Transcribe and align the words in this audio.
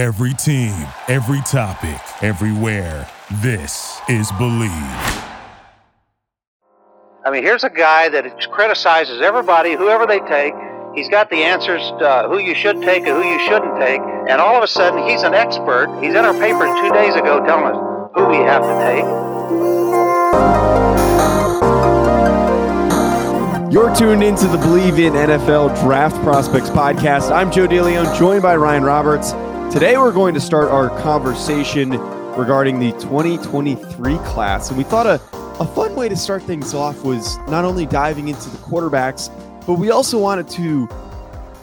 Every 0.00 0.32
team, 0.32 0.72
every 1.08 1.42
topic, 1.42 2.00
everywhere. 2.22 3.06
This 3.42 4.00
is 4.08 4.32
Believe. 4.38 4.70
I 7.22 7.30
mean, 7.30 7.42
here's 7.42 7.64
a 7.64 7.68
guy 7.68 8.08
that 8.08 8.50
criticizes 8.50 9.20
everybody, 9.20 9.74
whoever 9.74 10.06
they 10.06 10.20
take. 10.20 10.54
He's 10.94 11.10
got 11.10 11.28
the 11.28 11.42
answers 11.42 11.82
uh, 12.00 12.26
who 12.30 12.38
you 12.38 12.54
should 12.54 12.80
take 12.80 13.06
and 13.06 13.22
who 13.22 13.28
you 13.28 13.38
shouldn't 13.40 13.78
take. 13.78 14.00
And 14.00 14.40
all 14.40 14.56
of 14.56 14.62
a 14.62 14.66
sudden, 14.66 15.06
he's 15.06 15.22
an 15.22 15.34
expert. 15.34 15.94
He's 16.02 16.14
in 16.14 16.24
our 16.24 16.32
papers 16.32 16.70
two 16.80 16.92
days 16.94 17.14
ago 17.14 17.44
telling 17.44 17.66
us 17.66 18.10
who 18.14 18.24
we 18.24 18.36
have 18.36 18.62
to 18.62 18.74
take. 18.80 19.04
You're 23.70 23.94
tuned 23.94 24.22
into 24.22 24.46
the 24.46 24.56
Believe 24.56 24.98
in 24.98 25.12
NFL 25.12 25.78
Draft 25.82 26.16
Prospects 26.22 26.70
podcast. 26.70 27.30
I'm 27.30 27.52
Joe 27.52 27.68
DeLeon, 27.68 28.18
joined 28.18 28.40
by 28.40 28.56
Ryan 28.56 28.82
Roberts. 28.82 29.34
Today, 29.70 29.96
we're 29.96 30.10
going 30.10 30.34
to 30.34 30.40
start 30.40 30.68
our 30.68 30.88
conversation 31.00 31.90
regarding 32.36 32.80
the 32.80 32.90
2023 32.94 34.16
class. 34.16 34.68
And 34.68 34.76
we 34.76 34.82
thought 34.82 35.06
a, 35.06 35.22
a 35.60 35.64
fun 35.64 35.94
way 35.94 36.08
to 36.08 36.16
start 36.16 36.42
things 36.42 36.74
off 36.74 37.04
was 37.04 37.38
not 37.46 37.64
only 37.64 37.86
diving 37.86 38.26
into 38.26 38.50
the 38.50 38.56
quarterbacks, 38.56 39.30
but 39.68 39.74
we 39.74 39.92
also 39.92 40.18
wanted 40.18 40.48
to 40.48 40.88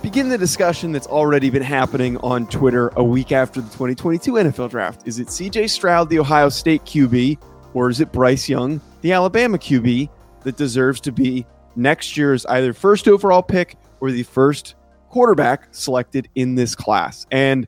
begin 0.02 0.30
the 0.30 0.38
discussion 0.38 0.94
that's 0.94 1.08
already 1.08 1.50
been 1.50 1.62
happening 1.62 2.16
on 2.20 2.48
Twitter 2.48 2.94
a 2.96 3.04
week 3.04 3.34
after 3.34 3.60
the 3.60 3.68
2022 3.72 4.32
NFL 4.32 4.70
draft. 4.70 5.06
Is 5.06 5.20
it 5.20 5.28
CJ 5.28 5.70
Stroud, 5.70 6.10
the 6.10 6.20
Ohio 6.20 6.48
State 6.48 6.86
QB, 6.86 7.38
or 7.74 7.90
is 7.90 8.00
it 8.00 8.14
Bryce 8.14 8.48
Young, 8.48 8.80
the 9.02 9.12
Alabama 9.12 9.58
QB, 9.58 10.08
that 10.44 10.56
deserves 10.56 11.02
to 11.02 11.12
be 11.12 11.46
next 11.76 12.16
year's 12.16 12.46
either 12.46 12.72
first 12.72 13.10
overall 13.10 13.44
pick 13.44 13.76
or 14.00 14.12
the 14.12 14.24
first 14.24 14.76
quarterback 15.10 15.68
selected 15.72 16.30
in 16.36 16.56
this 16.56 16.74
class? 16.74 17.28
And 17.32 17.68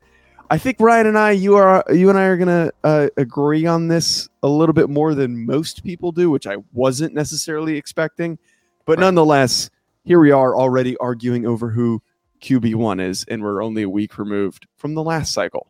I 0.52 0.58
think 0.58 0.80
Ryan 0.80 1.08
and 1.08 1.18
I, 1.18 1.32
you 1.32 1.56
are, 1.56 1.84
you 1.94 2.10
and 2.10 2.18
I 2.18 2.24
are 2.24 2.38
gonna 2.38 2.72
uh, 2.84 3.10
agree 3.18 3.66
on 3.66 3.88
this 3.88 4.28
a 4.42 4.48
little 4.48 4.74
bit 4.74 4.90
more 4.90 5.14
than 5.14 5.46
most 5.46 5.84
people 5.84 6.12
do, 6.12 6.32
which 6.32 6.48
I 6.48 6.58
wasn't 6.74 7.14
necessarily 7.14 7.78
expecting. 7.78 8.40
But 8.86 8.98
right. 8.98 9.06
nonetheless, 9.06 9.70
here 10.04 10.20
we 10.20 10.32
are 10.32 10.56
already 10.56 10.98
arguing 10.98 11.46
over 11.46 11.70
who 11.70 12.02
QB 12.42 12.76
one 12.76 13.00
is, 13.00 13.26
and 13.28 13.44
we're 13.44 13.64
only 13.64 13.84
a 13.84 13.90
week 13.90 14.18
removed 14.18 14.66
from 14.76 14.96
the 14.96 15.04
last 15.04 15.34
cycle. 15.34 15.68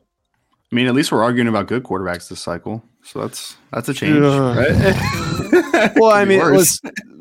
I 0.72 0.76
mean, 0.76 0.88
at 0.88 0.94
least 0.94 1.12
we're 1.12 1.24
arguing 1.24 1.48
about 1.48 1.68
good 1.68 1.84
quarterbacks 1.84 2.30
this 2.30 2.40
cycle, 2.40 2.84
so 3.04 3.22
that's 3.22 3.58
that's 3.72 3.90
a 3.90 3.94
change, 3.94 4.18
uh, 4.18 4.54
right? 4.56 5.94
well, 5.96 6.12
I 6.12 6.26
mean, 6.26 6.40
was, 6.40 6.80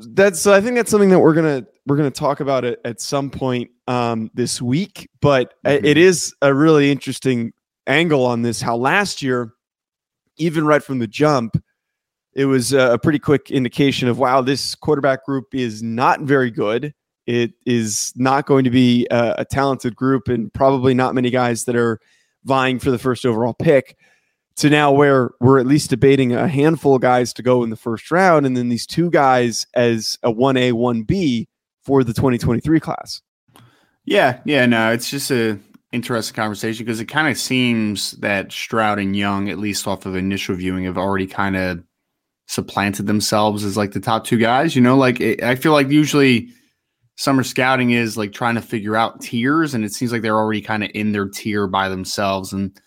that's 0.08 0.46
I 0.46 0.60
think 0.60 0.77
that's 0.77 0.91
something 0.91 1.08
that 1.10 1.20
we're 1.20 1.34
gonna 1.34 1.66
we're 1.86 1.96
gonna 1.96 2.10
talk 2.10 2.41
about 2.41 2.64
it 2.64 2.80
at 2.84 3.00
some 3.00 3.30
point 3.30 3.70
um, 3.86 4.30
this 4.34 4.60
week. 4.60 5.08
But 5.20 5.54
mm-hmm. 5.64 5.84
it 5.84 5.96
is 5.96 6.34
a 6.42 6.52
really 6.52 6.91
interesting 6.91 7.52
angle 7.86 8.26
on 8.26 8.42
this. 8.42 8.60
How 8.60 8.76
last 8.76 9.22
year, 9.22 9.54
even 10.36 10.66
right 10.66 10.82
from 10.82 10.98
the 10.98 11.06
jump, 11.06 11.56
it 12.34 12.44
was 12.44 12.74
a 12.74 12.98
pretty 13.02 13.19
quick 13.19 13.50
indication 13.50 14.08
of 14.08 14.19
wow, 14.19 14.42
this 14.42 14.74
quarterback 14.74 15.24
group 15.24 15.54
is 15.54 15.82
not 15.82 16.20
very 16.20 16.50
good. 16.50 16.92
It 17.26 17.52
is 17.66 18.12
not 18.14 18.46
going 18.46 18.64
to 18.64 18.70
be 18.70 19.06
a, 19.10 19.36
a 19.38 19.44
talented 19.44 19.96
group, 19.96 20.28
and 20.28 20.52
probably 20.52 20.94
not 20.94 21.14
many 21.14 21.30
guys 21.30 21.64
that 21.64 21.76
are 21.76 21.98
vying 22.48 22.80
for 22.80 22.91
the 22.91 22.98
first 22.98 23.24
overall 23.24 23.54
pick 23.54 23.96
to 24.56 24.68
now 24.68 24.91
where 24.91 25.30
we're 25.41 25.60
at 25.60 25.66
least 25.66 25.91
debating 25.91 26.32
a 26.32 26.48
handful 26.48 26.96
of 26.96 27.00
guys 27.00 27.32
to 27.34 27.42
go 27.42 27.62
in 27.62 27.70
the 27.70 27.77
first 27.77 28.10
round 28.10 28.44
and 28.44 28.56
then 28.56 28.68
these 28.68 28.86
two 28.86 29.08
guys 29.08 29.66
as 29.74 30.18
a 30.24 30.32
1A 30.32 30.72
1B 30.72 31.46
for 31.82 32.02
the 32.02 32.12
2023 32.12 32.80
class. 32.80 33.22
Yeah, 34.04 34.41
yeah, 34.44 34.66
no, 34.66 34.91
it's 34.91 35.10
just 35.10 35.30
a 35.30 35.60
interesting 35.92 36.34
conversation 36.34 36.84
because 36.84 37.00
it 37.00 37.06
kind 37.06 37.28
of 37.28 37.38
seems 37.38 38.12
that 38.12 38.50
Stroud 38.50 38.98
and 38.98 39.14
Young 39.14 39.48
at 39.48 39.58
least 39.58 39.86
off 39.86 40.06
of 40.06 40.16
initial 40.16 40.56
viewing 40.56 40.84
have 40.84 40.98
already 40.98 41.26
kind 41.26 41.56
of 41.56 41.82
supplanted 42.46 43.06
themselves 43.06 43.64
as 43.64 43.76
like 43.76 43.92
the 43.92 44.00
top 44.00 44.24
two 44.24 44.38
guys, 44.38 44.74
you 44.74 44.82
know, 44.82 44.96
like 44.96 45.20
it, 45.20 45.42
I 45.42 45.54
feel 45.54 45.72
like 45.72 45.88
usually 45.88 46.48
summer 47.19 47.43
scouting 47.43 47.91
is 47.91 48.17
like 48.17 48.33
trying 48.33 48.55
to 48.55 48.62
figure 48.62 48.95
out 48.95 49.21
tiers 49.21 49.75
and 49.75 49.84
it 49.84 49.93
seems 49.93 50.12
like 50.12 50.23
they're 50.23 50.37
already 50.39 50.61
kind 50.61 50.84
of 50.84 50.91
in 50.95 51.11
their 51.11 51.29
tier 51.29 51.67
by 51.67 51.89
themselves 51.89 52.53
and 52.53 52.81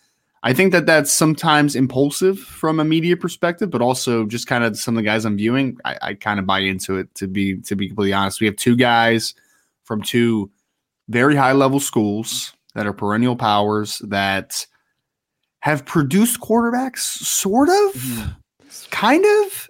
I 0.43 0.53
think 0.53 0.71
that 0.71 0.87
that's 0.87 1.11
sometimes 1.11 1.75
impulsive 1.75 2.39
from 2.39 2.79
a 2.79 2.83
media 2.83 3.15
perspective, 3.15 3.69
but 3.69 3.81
also 3.81 4.25
just 4.25 4.47
kind 4.47 4.63
of 4.63 4.75
some 4.75 4.95
of 4.97 5.03
the 5.03 5.05
guys 5.05 5.23
I'm 5.23 5.37
viewing. 5.37 5.77
I, 5.85 5.97
I 6.01 6.13
kind 6.15 6.39
of 6.39 6.47
buy 6.47 6.61
into 6.61 6.97
it 6.97 7.13
to 7.15 7.27
be 7.27 7.57
to 7.57 7.75
be 7.75 7.89
completely 7.89 8.13
honest. 8.13 8.41
We 8.41 8.47
have 8.47 8.55
two 8.55 8.75
guys 8.75 9.35
from 9.83 10.01
two 10.01 10.49
very 11.09 11.35
high 11.35 11.51
level 11.51 11.79
schools 11.79 12.53
that 12.73 12.87
are 12.87 12.93
perennial 12.93 13.35
powers 13.35 13.99
that 13.99 14.65
have 15.59 15.85
produced 15.85 16.39
quarterbacks, 16.39 17.01
sort 17.01 17.69
of, 17.69 17.93
mm-hmm. 17.93 18.31
kind 18.89 19.23
of, 19.43 19.69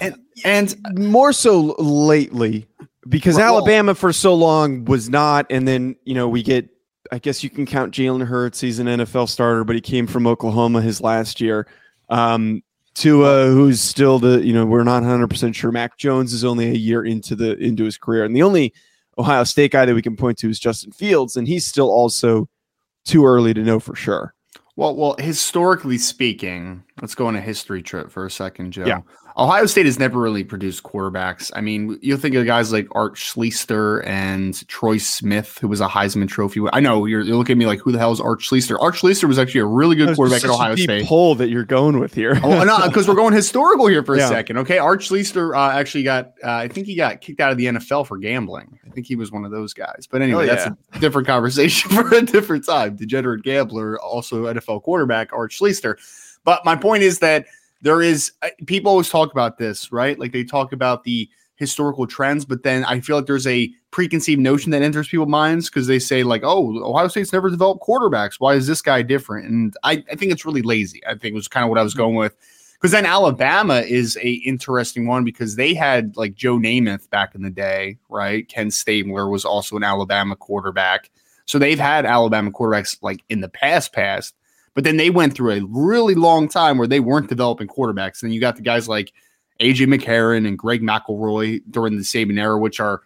and 0.00 0.16
and 0.44 0.76
more 0.98 1.32
so 1.32 1.76
lately 1.78 2.66
because 3.08 3.36
well, 3.36 3.56
Alabama 3.56 3.94
for 3.94 4.12
so 4.12 4.34
long 4.34 4.84
was 4.84 5.08
not, 5.08 5.46
and 5.50 5.66
then 5.66 5.96
you 6.04 6.14
know 6.14 6.28
we 6.28 6.42
get. 6.42 6.68
I 7.12 7.18
guess 7.18 7.42
you 7.42 7.50
can 7.50 7.66
count 7.66 7.92
Jalen 7.92 8.24
Hurts. 8.24 8.60
He's 8.60 8.78
an 8.78 8.86
NFL 8.86 9.28
starter, 9.28 9.64
but 9.64 9.74
he 9.74 9.80
came 9.80 10.06
from 10.06 10.28
Oklahoma 10.28 10.80
his 10.80 11.00
last 11.00 11.40
year. 11.40 11.66
Um, 12.08 12.62
Tua, 12.94 13.46
who's 13.46 13.80
still 13.80 14.18
the 14.18 14.44
you 14.44 14.52
know 14.52 14.66
we're 14.66 14.84
not 14.84 15.02
100 15.02 15.28
percent 15.28 15.56
sure. 15.56 15.72
Mac 15.72 15.96
Jones 15.96 16.32
is 16.32 16.44
only 16.44 16.68
a 16.68 16.74
year 16.74 17.04
into 17.04 17.34
the 17.34 17.56
into 17.56 17.84
his 17.84 17.96
career, 17.96 18.24
and 18.24 18.36
the 18.36 18.42
only 18.42 18.72
Ohio 19.18 19.44
State 19.44 19.72
guy 19.72 19.84
that 19.84 19.94
we 19.94 20.02
can 20.02 20.16
point 20.16 20.38
to 20.38 20.50
is 20.50 20.58
Justin 20.58 20.92
Fields, 20.92 21.36
and 21.36 21.48
he's 21.48 21.66
still 21.66 21.90
also 21.90 22.48
too 23.04 23.24
early 23.24 23.54
to 23.54 23.62
know 23.62 23.80
for 23.80 23.94
sure. 23.96 24.34
Well, 24.76 24.96
well, 24.96 25.14
historically 25.18 25.98
speaking, 25.98 26.84
let's 27.00 27.14
go 27.14 27.26
on 27.26 27.36
a 27.36 27.40
history 27.40 27.82
trip 27.82 28.10
for 28.10 28.24
a 28.24 28.30
second, 28.30 28.72
Joe. 28.72 28.86
Yeah. 28.86 29.00
Ohio 29.40 29.64
State 29.64 29.86
has 29.86 29.98
never 29.98 30.20
really 30.20 30.44
produced 30.44 30.82
quarterbacks. 30.82 31.50
I 31.54 31.62
mean, 31.62 31.98
you'll 32.02 32.18
think 32.18 32.34
of 32.34 32.44
guys 32.44 32.74
like 32.74 32.86
Art 32.92 33.14
Schlichter 33.14 34.06
and 34.06 34.68
Troy 34.68 34.98
Smith, 34.98 35.56
who 35.58 35.66
was 35.66 35.80
a 35.80 35.88
Heisman 35.88 36.28
Trophy. 36.28 36.60
I 36.74 36.80
know 36.80 37.06
you're, 37.06 37.22
you're 37.22 37.36
looking 37.36 37.54
at 37.54 37.58
me 37.58 37.64
like, 37.64 37.78
who 37.80 37.90
the 37.90 37.98
hell 37.98 38.12
is 38.12 38.20
Art 38.20 38.40
Schlichter? 38.40 38.76
Art 38.78 38.96
Schlichter 38.96 39.24
was 39.24 39.38
actually 39.38 39.60
a 39.60 39.66
really 39.66 39.96
good 39.96 40.14
quarterback 40.14 40.44
at 40.44 40.50
Ohio 40.50 40.76
State. 40.76 41.06
Poll 41.06 41.36
that 41.36 41.48
you're 41.48 41.64
going 41.64 41.98
with 41.98 42.12
here. 42.12 42.38
oh, 42.42 42.64
no, 42.64 42.78
because 42.86 43.08
we're 43.08 43.14
going 43.14 43.32
historical 43.32 43.86
here 43.86 44.04
for 44.04 44.14
a 44.14 44.18
yeah. 44.18 44.28
second. 44.28 44.58
Okay, 44.58 44.76
Art 44.76 45.00
Schlichter 45.00 45.56
uh, 45.56 45.70
actually 45.70 46.02
got, 46.02 46.34
uh, 46.44 46.52
I 46.52 46.68
think 46.68 46.86
he 46.86 46.94
got 46.94 47.22
kicked 47.22 47.40
out 47.40 47.50
of 47.50 47.56
the 47.56 47.64
NFL 47.64 48.06
for 48.08 48.18
gambling. 48.18 48.78
I 48.86 48.90
think 48.90 49.06
he 49.06 49.16
was 49.16 49.32
one 49.32 49.46
of 49.46 49.50
those 49.50 49.72
guys. 49.72 50.06
But 50.10 50.20
anyway, 50.20 50.42
oh, 50.42 50.46
yeah. 50.52 50.54
that's 50.54 50.76
a 50.96 51.00
different 51.00 51.26
conversation 51.26 51.90
for 51.92 52.14
a 52.14 52.20
different 52.20 52.66
time. 52.66 52.94
Degenerate 52.94 53.42
gambler, 53.42 53.98
also 54.00 54.52
NFL 54.52 54.82
quarterback 54.82 55.32
Art 55.32 55.50
Schlichter. 55.50 55.96
But 56.44 56.62
my 56.66 56.76
point 56.76 57.02
is 57.02 57.20
that 57.20 57.46
there 57.82 58.02
is 58.02 58.32
people 58.66 58.90
always 58.90 59.08
talk 59.08 59.32
about 59.32 59.58
this, 59.58 59.92
right? 59.92 60.18
Like 60.18 60.32
they 60.32 60.44
talk 60.44 60.72
about 60.72 61.04
the 61.04 61.28
historical 61.56 62.06
trends, 62.06 62.44
but 62.44 62.62
then 62.62 62.84
I 62.84 63.00
feel 63.00 63.16
like 63.16 63.26
there's 63.26 63.46
a 63.46 63.70
preconceived 63.90 64.40
notion 64.40 64.70
that 64.70 64.82
enters 64.82 65.08
people's 65.08 65.28
minds 65.28 65.68
because 65.68 65.86
they 65.86 65.98
say 65.98 66.22
like, 66.22 66.42
"Oh, 66.44 66.82
Ohio 66.82 67.08
State's 67.08 67.32
never 67.32 67.50
developed 67.50 67.82
quarterbacks. 67.82 68.34
Why 68.38 68.54
is 68.54 68.66
this 68.66 68.82
guy 68.82 69.02
different?" 69.02 69.46
And 69.46 69.74
I, 69.82 70.04
I 70.10 70.16
think 70.16 70.32
it's 70.32 70.44
really 70.44 70.62
lazy. 70.62 71.00
I 71.06 71.14
think 71.14 71.34
was 71.34 71.48
kind 71.48 71.64
of 71.64 71.70
what 71.70 71.78
I 71.78 71.82
was 71.82 71.92
mm-hmm. 71.92 72.02
going 72.02 72.14
with. 72.16 72.36
Because 72.74 72.92
then 72.92 73.04
Alabama 73.04 73.80
is 73.80 74.16
a 74.22 74.30
interesting 74.30 75.06
one 75.06 75.22
because 75.22 75.56
they 75.56 75.74
had 75.74 76.16
like 76.16 76.34
Joe 76.34 76.56
Namath 76.56 77.10
back 77.10 77.34
in 77.34 77.42
the 77.42 77.50
day, 77.50 77.98
right? 78.08 78.48
Ken 78.48 78.70
Stabler 78.70 79.28
was 79.28 79.44
also 79.44 79.76
an 79.76 79.84
Alabama 79.84 80.34
quarterback. 80.34 81.10
So 81.44 81.58
they've 81.58 81.78
had 81.78 82.06
Alabama 82.06 82.50
quarterbacks 82.50 82.96
like 83.02 83.22
in 83.28 83.42
the 83.42 83.50
past, 83.50 83.92
past. 83.92 84.34
But 84.74 84.84
then 84.84 84.96
they 84.96 85.10
went 85.10 85.34
through 85.34 85.52
a 85.52 85.64
really 85.68 86.14
long 86.14 86.48
time 86.48 86.78
where 86.78 86.86
they 86.86 87.00
weren't 87.00 87.28
developing 87.28 87.68
quarterbacks. 87.68 88.22
And 88.22 88.32
you 88.32 88.40
got 88.40 88.56
the 88.56 88.62
guys 88.62 88.88
like 88.88 89.12
AJ 89.60 89.92
McCarron 89.92 90.46
and 90.46 90.58
Greg 90.58 90.80
McElroy 90.80 91.60
during 91.70 91.96
the 91.96 92.02
Saban 92.02 92.38
era, 92.38 92.58
which 92.58 92.80
are 92.80 93.02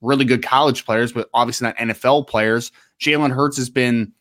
really 0.00 0.24
good 0.24 0.42
college 0.42 0.84
players, 0.84 1.12
but 1.12 1.28
obviously 1.34 1.66
not 1.66 1.76
NFL 1.76 2.26
players. 2.26 2.72
Jalen 3.00 3.32
Hurts 3.32 3.56
has 3.56 3.70
been 3.70 4.12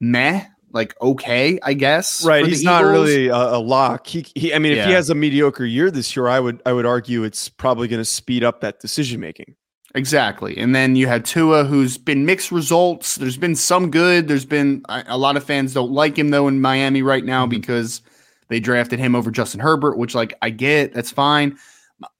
meh, 0.00 0.44
like 0.72 1.00
okay, 1.00 1.58
I 1.62 1.74
guess. 1.74 2.24
Right, 2.24 2.44
he's 2.44 2.62
not 2.62 2.84
really 2.84 3.28
a, 3.28 3.34
a, 3.34 3.58
lock. 3.58 4.06
He, 4.06 4.26
he 4.34 4.54
I 4.54 4.58
mean, 4.58 4.72
if 4.72 4.78
yeah. 4.78 4.86
he 4.86 4.92
has 4.92 5.10
a 5.10 5.14
mediocre 5.14 5.64
year 5.64 5.90
this 5.90 6.14
year, 6.16 6.28
I 6.28 6.40
would 6.40 6.62
I 6.66 6.72
would 6.72 6.86
argue 6.86 7.24
it's 7.24 7.48
probably 7.48 7.88
going 7.88 8.00
to 8.00 8.04
speed 8.04 8.44
up 8.44 8.60
that 8.60 8.80
decision 8.80 9.20
making. 9.20 9.54
Exactly. 9.94 10.56
And 10.56 10.74
then 10.74 10.96
you 10.96 11.06
had 11.06 11.24
Tua, 11.24 11.64
who's 11.64 11.98
been 11.98 12.24
mixed 12.24 12.50
results. 12.50 13.16
There's 13.16 13.36
been 13.36 13.54
some 13.54 13.90
good. 13.90 14.26
There's 14.26 14.46
been 14.46 14.82
a 14.88 15.18
lot 15.18 15.36
of 15.36 15.44
fans 15.44 15.74
don't 15.74 15.92
like 15.92 16.18
him 16.18 16.30
though 16.30 16.48
in 16.48 16.60
Miami 16.60 17.02
right 17.02 17.24
now 17.24 17.44
mm-hmm. 17.44 17.50
because 17.50 18.00
they 18.48 18.58
drafted 18.58 18.98
him 18.98 19.14
over 19.14 19.30
Justin 19.30 19.60
Herbert, 19.60 19.98
which 19.98 20.14
like 20.14 20.34
I 20.40 20.50
get, 20.50 20.94
that's 20.94 21.10
fine. 21.10 21.58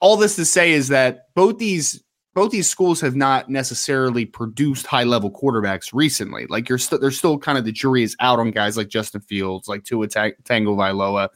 All 0.01 0.17
this 0.17 0.37
to 0.37 0.45
say 0.45 0.73
is 0.73 0.89
that 0.89 1.29
both 1.35 1.59
these 1.59 2.03
both 2.35 2.51
these 2.51 2.69
schools 2.69 3.01
have 3.01 3.15
not 3.15 3.51
necessarily 3.51 4.25
produced 4.25 4.87
high 4.87 5.05
level 5.05 5.31
quarterbacks 5.31 5.91
recently. 5.93 6.47
Like 6.47 6.69
you're 6.69 6.79
still 6.79 6.99
there's 6.99 7.19
still 7.19 7.39
kind 7.39 7.59
of 7.59 7.65
the 7.65 7.73
jury 7.73 8.03
is 8.03 8.17
out 8.21 8.39
on 8.39 8.51
guys 8.51 8.77
like 8.77 8.89
Justin 8.89 9.23
Fields, 9.23 9.69
like 9.69 9.85
Tua 9.85 10.09
Tagovailoa. 10.09 11.29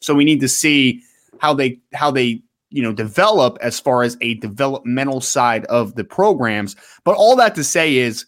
So 0.00 0.14
we 0.14 0.24
need 0.24 0.40
to 0.40 0.48
see 0.48 1.02
how 1.38 1.54
they 1.54 1.80
how 1.92 2.10
they 2.10 2.42
you 2.74 2.82
know 2.82 2.92
develop 2.92 3.56
as 3.60 3.78
far 3.80 4.02
as 4.02 4.16
a 4.20 4.34
developmental 4.34 5.20
side 5.20 5.64
of 5.66 5.94
the 5.94 6.04
programs 6.04 6.76
but 7.04 7.16
all 7.16 7.36
that 7.36 7.54
to 7.54 7.64
say 7.64 7.96
is 7.96 8.26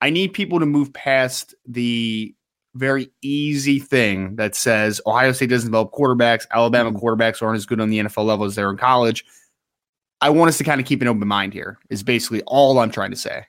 i 0.00 0.08
need 0.08 0.32
people 0.32 0.60
to 0.60 0.66
move 0.66 0.92
past 0.92 1.54
the 1.66 2.34
very 2.74 3.10
easy 3.22 3.80
thing 3.80 4.36
that 4.36 4.54
says 4.54 5.00
Ohio 5.04 5.32
State 5.32 5.50
doesn't 5.50 5.68
develop 5.68 5.90
quarterbacks, 5.92 6.46
Alabama 6.52 6.92
mm-hmm. 6.92 7.04
quarterbacks 7.04 7.42
aren't 7.42 7.56
as 7.56 7.66
good 7.66 7.80
on 7.80 7.90
the 7.90 7.98
NFL 7.98 8.24
level 8.24 8.44
as 8.44 8.54
they're 8.54 8.70
in 8.70 8.76
college. 8.76 9.24
I 10.20 10.30
want 10.30 10.48
us 10.48 10.58
to 10.58 10.64
kind 10.64 10.80
of 10.80 10.86
keep 10.86 11.02
an 11.02 11.08
open 11.08 11.26
mind 11.26 11.52
here. 11.52 11.78
Is 11.90 12.02
basically 12.02 12.42
all 12.46 12.78
I'm 12.78 12.90
trying 12.90 13.10
to 13.10 13.16
say. 13.16 13.44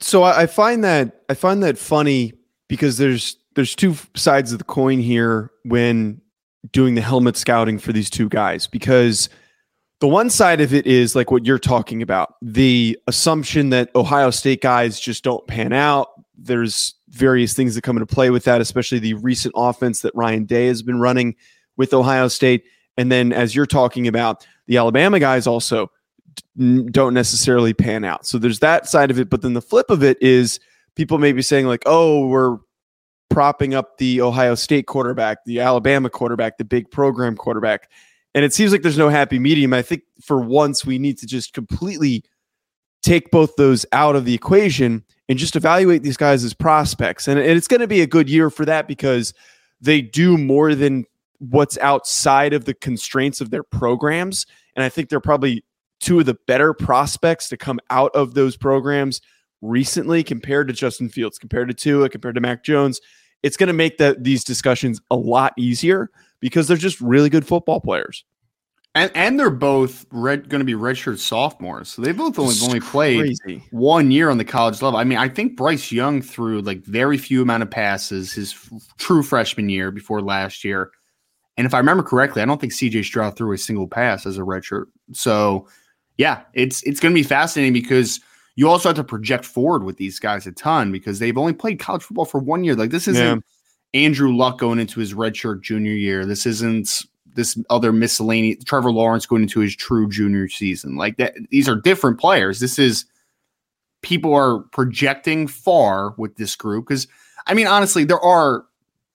So 0.00 0.22
I 0.22 0.46
find 0.46 0.82
that 0.82 1.22
I 1.28 1.34
find 1.34 1.62
that 1.62 1.78
funny 1.78 2.32
because 2.68 2.98
there's 2.98 3.36
there's 3.54 3.74
two 3.74 3.94
sides 4.14 4.52
of 4.52 4.58
the 4.58 4.64
coin 4.64 4.98
here 4.98 5.50
when 5.64 6.20
doing 6.72 6.94
the 6.94 7.00
helmet 7.00 7.36
scouting 7.36 7.78
for 7.78 7.92
these 7.92 8.10
two 8.10 8.28
guys 8.28 8.66
because 8.66 9.28
the 10.00 10.08
one 10.08 10.30
side 10.30 10.60
of 10.60 10.72
it 10.72 10.86
is 10.86 11.14
like 11.14 11.30
what 11.30 11.46
you're 11.46 11.58
talking 11.58 12.02
about 12.02 12.34
the 12.42 12.98
assumption 13.06 13.70
that 13.70 13.90
Ohio 13.94 14.30
State 14.30 14.62
guys 14.62 14.98
just 14.98 15.22
don't 15.22 15.46
pan 15.46 15.72
out. 15.72 16.08
There's 16.36 16.94
various 17.10 17.52
things 17.52 17.74
that 17.74 17.82
come 17.82 17.96
into 17.96 18.06
play 18.06 18.30
with 18.30 18.44
that, 18.44 18.60
especially 18.60 18.98
the 18.98 19.14
recent 19.14 19.54
offense 19.56 20.00
that 20.00 20.14
Ryan 20.14 20.44
Day 20.44 20.66
has 20.68 20.82
been 20.82 21.00
running 21.00 21.36
with 21.76 21.92
Ohio 21.92 22.28
State. 22.28 22.64
And 22.96 23.12
then, 23.12 23.32
as 23.32 23.54
you're 23.54 23.66
talking 23.66 24.08
about, 24.08 24.46
the 24.66 24.78
Alabama 24.78 25.20
guys 25.20 25.46
also 25.46 25.90
don't 26.56 27.14
necessarily 27.14 27.74
pan 27.74 28.04
out. 28.04 28.26
So 28.26 28.38
there's 28.38 28.60
that 28.60 28.88
side 28.88 29.10
of 29.10 29.18
it. 29.18 29.28
But 29.28 29.42
then 29.42 29.52
the 29.52 29.62
flip 29.62 29.90
of 29.90 30.02
it 30.02 30.20
is 30.22 30.60
people 30.94 31.18
may 31.18 31.32
be 31.32 31.42
saying, 31.42 31.66
like, 31.66 31.82
oh, 31.86 32.26
we're 32.26 32.58
propping 33.28 33.74
up 33.74 33.98
the 33.98 34.20
Ohio 34.22 34.54
State 34.54 34.86
quarterback, 34.86 35.44
the 35.44 35.60
Alabama 35.60 36.08
quarterback, 36.08 36.58
the 36.58 36.64
big 36.64 36.90
program 36.90 37.36
quarterback. 37.36 37.90
And 38.34 38.44
it 38.44 38.52
seems 38.52 38.72
like 38.72 38.82
there's 38.82 38.98
no 38.98 39.08
happy 39.08 39.38
medium. 39.38 39.72
I 39.72 39.82
think 39.82 40.02
for 40.22 40.40
once 40.40 40.84
we 40.84 40.98
need 40.98 41.18
to 41.18 41.26
just 41.26 41.52
completely 41.52 42.24
take 43.02 43.30
both 43.30 43.56
those 43.56 43.86
out 43.92 44.14
of 44.14 44.24
the 44.24 44.34
equation 44.34 45.04
and 45.28 45.38
just 45.38 45.56
evaluate 45.56 46.02
these 46.02 46.16
guys 46.16 46.44
as 46.44 46.54
prospects. 46.54 47.28
And, 47.28 47.38
it's 47.38 47.68
going 47.68 47.80
to 47.80 47.86
be 47.86 48.02
a 48.02 48.06
good 48.06 48.28
year 48.28 48.50
for 48.50 48.64
that 48.66 48.86
because 48.86 49.32
they 49.80 50.00
do 50.02 50.36
more 50.36 50.74
than 50.74 51.04
what's 51.38 51.78
outside 51.78 52.52
of 52.52 52.66
the 52.66 52.74
constraints 52.74 53.40
of 53.40 53.50
their 53.50 53.62
programs. 53.62 54.46
And 54.76 54.84
I 54.84 54.88
think 54.88 55.08
they're 55.08 55.20
probably 55.20 55.64
two 56.00 56.20
of 56.20 56.26
the 56.26 56.36
better 56.46 56.74
prospects 56.74 57.48
to 57.48 57.56
come 57.56 57.80
out 57.90 58.14
of 58.14 58.34
those 58.34 58.56
programs 58.56 59.20
recently 59.62 60.22
compared 60.22 60.68
to 60.68 60.74
Justin 60.74 61.08
Fields, 61.08 61.38
compared 61.38 61.68
to 61.68 61.74
Tua, 61.74 62.08
compared 62.08 62.34
to 62.34 62.40
Mac 62.40 62.64
Jones. 62.64 63.00
It's 63.42 63.56
going 63.56 63.68
to 63.68 63.72
make 63.72 63.98
that 63.98 64.24
these 64.24 64.44
discussions 64.44 65.00
a 65.10 65.16
lot 65.16 65.54
easier 65.56 66.10
because 66.40 66.68
they're 66.68 66.76
just 66.76 67.00
really 67.00 67.28
good 67.28 67.46
football 67.46 67.80
players. 67.80 68.24
And 68.96 69.12
and 69.14 69.38
they're 69.38 69.50
both 69.50 70.04
red 70.10 70.48
going 70.48 70.58
to 70.58 70.64
be 70.64 70.74
redshirt 70.74 71.18
sophomores, 71.18 71.90
so 71.90 72.02
they 72.02 72.10
both 72.10 72.40
only 72.40 72.56
only 72.64 72.80
played 72.80 73.20
crazy. 73.20 73.62
one 73.70 74.10
year 74.10 74.30
on 74.30 74.38
the 74.38 74.44
college 74.44 74.82
level. 74.82 74.98
I 74.98 75.04
mean, 75.04 75.18
I 75.18 75.28
think 75.28 75.56
Bryce 75.56 75.92
Young 75.92 76.20
threw 76.20 76.60
like 76.60 76.84
very 76.84 77.16
few 77.16 77.40
amount 77.40 77.62
of 77.62 77.70
passes 77.70 78.32
his 78.32 78.52
f- 78.52 78.68
true 78.98 79.22
freshman 79.22 79.68
year 79.68 79.92
before 79.92 80.20
last 80.20 80.64
year, 80.64 80.90
and 81.56 81.68
if 81.68 81.74
I 81.74 81.78
remember 81.78 82.02
correctly, 82.02 82.42
I 82.42 82.46
don't 82.46 82.60
think 82.60 82.72
C.J. 82.72 83.04
Stroud 83.04 83.36
threw 83.36 83.52
a 83.52 83.58
single 83.58 83.86
pass 83.86 84.26
as 84.26 84.38
a 84.38 84.40
redshirt. 84.40 84.86
So, 85.12 85.68
yeah, 86.16 86.42
it's 86.52 86.82
it's 86.82 86.98
going 86.98 87.14
to 87.14 87.18
be 87.18 87.22
fascinating 87.22 87.72
because 87.72 88.18
you 88.56 88.68
also 88.68 88.88
have 88.88 88.96
to 88.96 89.04
project 89.04 89.44
forward 89.44 89.84
with 89.84 89.98
these 89.98 90.18
guys 90.18 90.48
a 90.48 90.52
ton 90.52 90.90
because 90.90 91.20
they've 91.20 91.38
only 91.38 91.52
played 91.52 91.78
college 91.78 92.02
football 92.02 92.24
for 92.24 92.40
one 92.40 92.64
year. 92.64 92.74
Like 92.74 92.90
this 92.90 93.06
isn't. 93.06 93.24
Yeah 93.24 93.40
Andrew 93.94 94.34
Luck 94.34 94.58
going 94.58 94.78
into 94.78 95.00
his 95.00 95.14
redshirt 95.14 95.62
junior 95.62 95.92
year. 95.92 96.24
This 96.24 96.46
isn't 96.46 97.02
this 97.34 97.58
other 97.70 97.92
miscellaneous 97.92 98.64
Trevor 98.64 98.92
Lawrence 98.92 99.26
going 99.26 99.42
into 99.42 99.60
his 99.60 99.74
true 99.74 100.08
junior 100.08 100.48
season. 100.48 100.96
Like 100.96 101.16
that, 101.16 101.34
these 101.50 101.68
are 101.68 101.76
different 101.76 102.18
players. 102.18 102.60
This 102.60 102.78
is 102.78 103.04
people 104.02 104.34
are 104.34 104.60
projecting 104.72 105.46
far 105.46 106.14
with 106.16 106.36
this 106.36 106.56
group 106.56 106.86
because 106.88 107.06
I 107.46 107.54
mean, 107.54 107.66
honestly, 107.66 108.04
there 108.04 108.20
are 108.20 108.64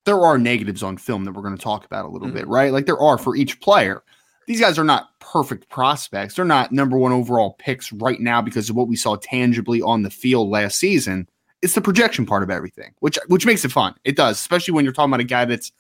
there 0.06 0.22
are 0.22 0.38
negatives 0.38 0.84
on 0.84 0.98
film 0.98 1.26
that 1.26 1.32
we're 1.32 1.42
going 1.42 1.58
to 1.58 1.64
talk 1.64 1.86
about 1.86 2.06
a 2.06 2.10
little 2.10 2.28
mm-hmm. 2.28 2.38
bit, 2.38 2.48
right? 2.48 2.72
Like 2.72 2.86
there 2.86 3.00
are 3.00 3.18
for 3.18 3.36
each 3.36 3.60
player. 3.62 4.04
These 4.48 4.62
guys 4.62 4.78
are 4.78 4.84
not 4.84 5.20
perfect 5.20 5.70
prospects. 5.70 6.36
They're 6.36 6.46
not 6.46 6.72
number 6.72 6.98
one 6.98 7.12
overall 7.12 7.56
picks 7.58 7.92
right 7.92 8.20
now 8.20 8.42
because 8.44 8.70
of 8.70 8.76
what 8.76 8.88
we 8.88 8.96
saw 8.96 9.16
tangibly 9.16 9.82
on 9.82 10.04
the 10.04 10.12
field 10.12 10.50
last 10.50 10.78
season 10.78 11.28
it's 11.62 11.74
the 11.74 11.82
projection 11.82 12.26
part 12.26 12.44
of 12.44 12.50
everything, 12.50 12.94
which 13.00 13.18
which 13.28 13.46
makes 13.46 13.66
it 13.66 13.72
fun. 13.72 13.96
It 14.04 14.16
does, 14.16 14.40
especially 14.40 14.74
when 14.74 14.86
you're 14.86 14.94
talking 14.94 15.10
about 15.10 15.20
a 15.20 15.26
guy 15.26 15.46
that's 15.46 15.72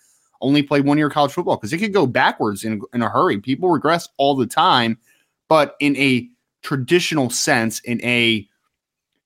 only 0.41 0.63
played 0.63 0.85
one 0.85 0.97
year 0.97 1.07
of 1.07 1.13
college 1.13 1.31
football 1.31 1.57
because 1.57 1.73
it 1.73 1.77
could 1.77 1.93
go 1.93 2.05
backwards 2.05 2.63
in, 2.63 2.81
in 2.93 3.01
a 3.01 3.09
hurry. 3.09 3.39
People 3.39 3.69
regress 3.69 4.07
all 4.17 4.35
the 4.35 4.45
time, 4.45 4.97
but 5.47 5.75
in 5.79 5.95
a 5.97 6.27
traditional 6.61 7.29
sense, 7.29 7.79
in 7.81 8.01
a 8.03 8.47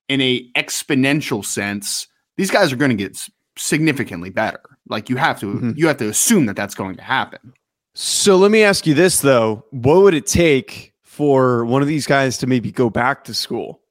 in 0.07 0.22
a 0.22 0.50
exponential 0.54 1.46
sense, 1.46 2.07
these 2.36 2.51
guys 2.51 2.74
are 2.74 2.75
going 2.75 2.90
to 2.90 2.96
get 2.96 3.18
significantly 3.57 4.30
better. 4.30 4.62
Like 4.88 5.10
you 5.10 5.18
have 5.18 5.40
to 5.40 5.46
mm-hmm. 5.46 5.72
you 5.75 5.88
have 5.88 5.98
to 5.98 6.10
assume 6.10 6.46
that 6.48 6.56
that's 6.56 6.75
going 6.75 6.96
to 6.98 7.04
happen. 7.04 7.54
So 7.96 8.38
let 8.38 8.51
me 8.51 8.63
ask 8.63 8.88
you 8.88 8.94
this 8.94 9.22
though: 9.22 9.66
What 9.72 10.01
would 10.01 10.13
it 10.13 10.25
take 10.25 10.94
for 11.04 11.66
one 11.66 11.81
of 11.81 11.88
these 11.88 12.07
guys 12.07 12.38
to 12.40 12.48
maybe 12.48 12.72
go 12.72 12.90
back 12.90 13.24
to 13.25 13.34
school? 13.34 13.81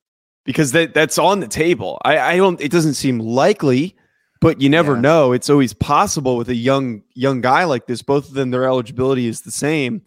Because 0.49 0.73
that 0.73 0.95
that's 0.95 1.19
on 1.19 1.41
the 1.41 1.47
table. 1.47 2.01
I, 2.07 2.19
I 2.19 2.37
don't. 2.39 2.59
It 2.59 2.73
doesn't 2.73 2.95
seem 2.95 3.19
likely, 3.19 3.95
but 4.41 4.63
you 4.63 4.71
never 4.71 4.95
yeah. 4.95 5.03
know. 5.03 5.33
It's 5.33 5.51
always 5.51 5.75
possible 5.75 6.39
with 6.39 6.49
a 6.49 6.55
young 6.55 7.03
young 7.13 7.43
guy 7.43 7.65
like 7.65 7.87
this. 7.87 8.01
Both 8.01 8.29
of 8.29 8.35
them, 8.35 8.51
their 8.51 8.65
eligibility 8.65 9.27
is 9.27 9.43
the 9.43 9.51
same. 9.51 10.01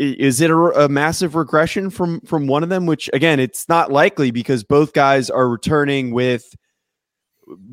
Is 0.00 0.40
it 0.40 0.50
a, 0.50 0.56
a 0.56 0.88
massive 0.88 1.36
regression 1.36 1.90
from 1.90 2.20
from 2.22 2.48
one 2.48 2.64
of 2.64 2.70
them? 2.70 2.86
Which 2.86 3.08
again, 3.12 3.38
it's 3.38 3.68
not 3.68 3.92
likely 3.92 4.32
because 4.32 4.64
both 4.64 4.92
guys 4.94 5.30
are 5.30 5.48
returning 5.48 6.10
with. 6.10 6.44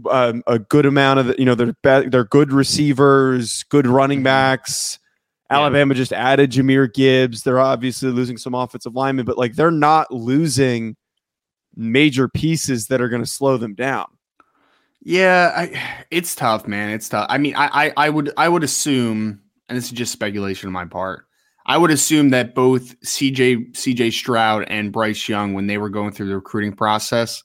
Um, 0.09 0.41
a 0.47 0.57
good 0.57 0.85
amount 0.85 1.19
of 1.19 1.25
the, 1.25 1.35
you 1.37 1.43
know 1.43 1.55
they're 1.55 1.73
be- 1.83 2.07
they're 2.07 2.23
good 2.23 2.53
receivers, 2.53 3.63
good 3.63 3.87
running 3.87 4.19
mm-hmm. 4.19 4.25
backs. 4.25 4.99
Alabama 5.49 5.93
just 5.93 6.13
added 6.13 6.51
Jahmyr 6.51 6.93
Gibbs. 6.93 7.43
They're 7.43 7.59
obviously 7.59 8.09
losing 8.11 8.37
some 8.37 8.53
offensive 8.53 8.95
linemen, 8.95 9.25
but 9.25 9.37
like 9.37 9.55
they're 9.55 9.71
not 9.71 10.11
losing 10.11 10.95
major 11.75 12.27
pieces 12.27 12.87
that 12.87 13.01
are 13.01 13.09
going 13.09 13.23
to 13.23 13.29
slow 13.29 13.57
them 13.57 13.73
down. 13.73 14.07
Yeah, 15.01 15.51
I, 15.55 16.05
it's 16.09 16.33
tough, 16.35 16.67
man. 16.67 16.89
It's 16.89 17.07
tough. 17.07 17.27
I 17.29 17.37
mean, 17.37 17.55
I, 17.55 17.85
I, 17.85 17.93
I 17.97 18.09
would, 18.09 18.31
I 18.37 18.49
would 18.49 18.63
assume, 18.63 19.39
and 19.69 19.77
this 19.77 19.85
is 19.85 19.91
just 19.91 20.11
speculation 20.11 20.67
on 20.67 20.73
my 20.73 20.85
part. 20.85 21.25
I 21.67 21.77
would 21.77 21.91
assume 21.91 22.29
that 22.29 22.55
both 22.55 22.99
CJ, 23.01 23.73
CJ 23.73 24.13
Stroud 24.13 24.65
and 24.67 24.91
Bryce 24.91 25.27
Young, 25.27 25.53
when 25.53 25.67
they 25.67 25.77
were 25.77 25.89
going 25.89 26.11
through 26.11 26.27
the 26.27 26.35
recruiting 26.35 26.73
process, 26.73 27.43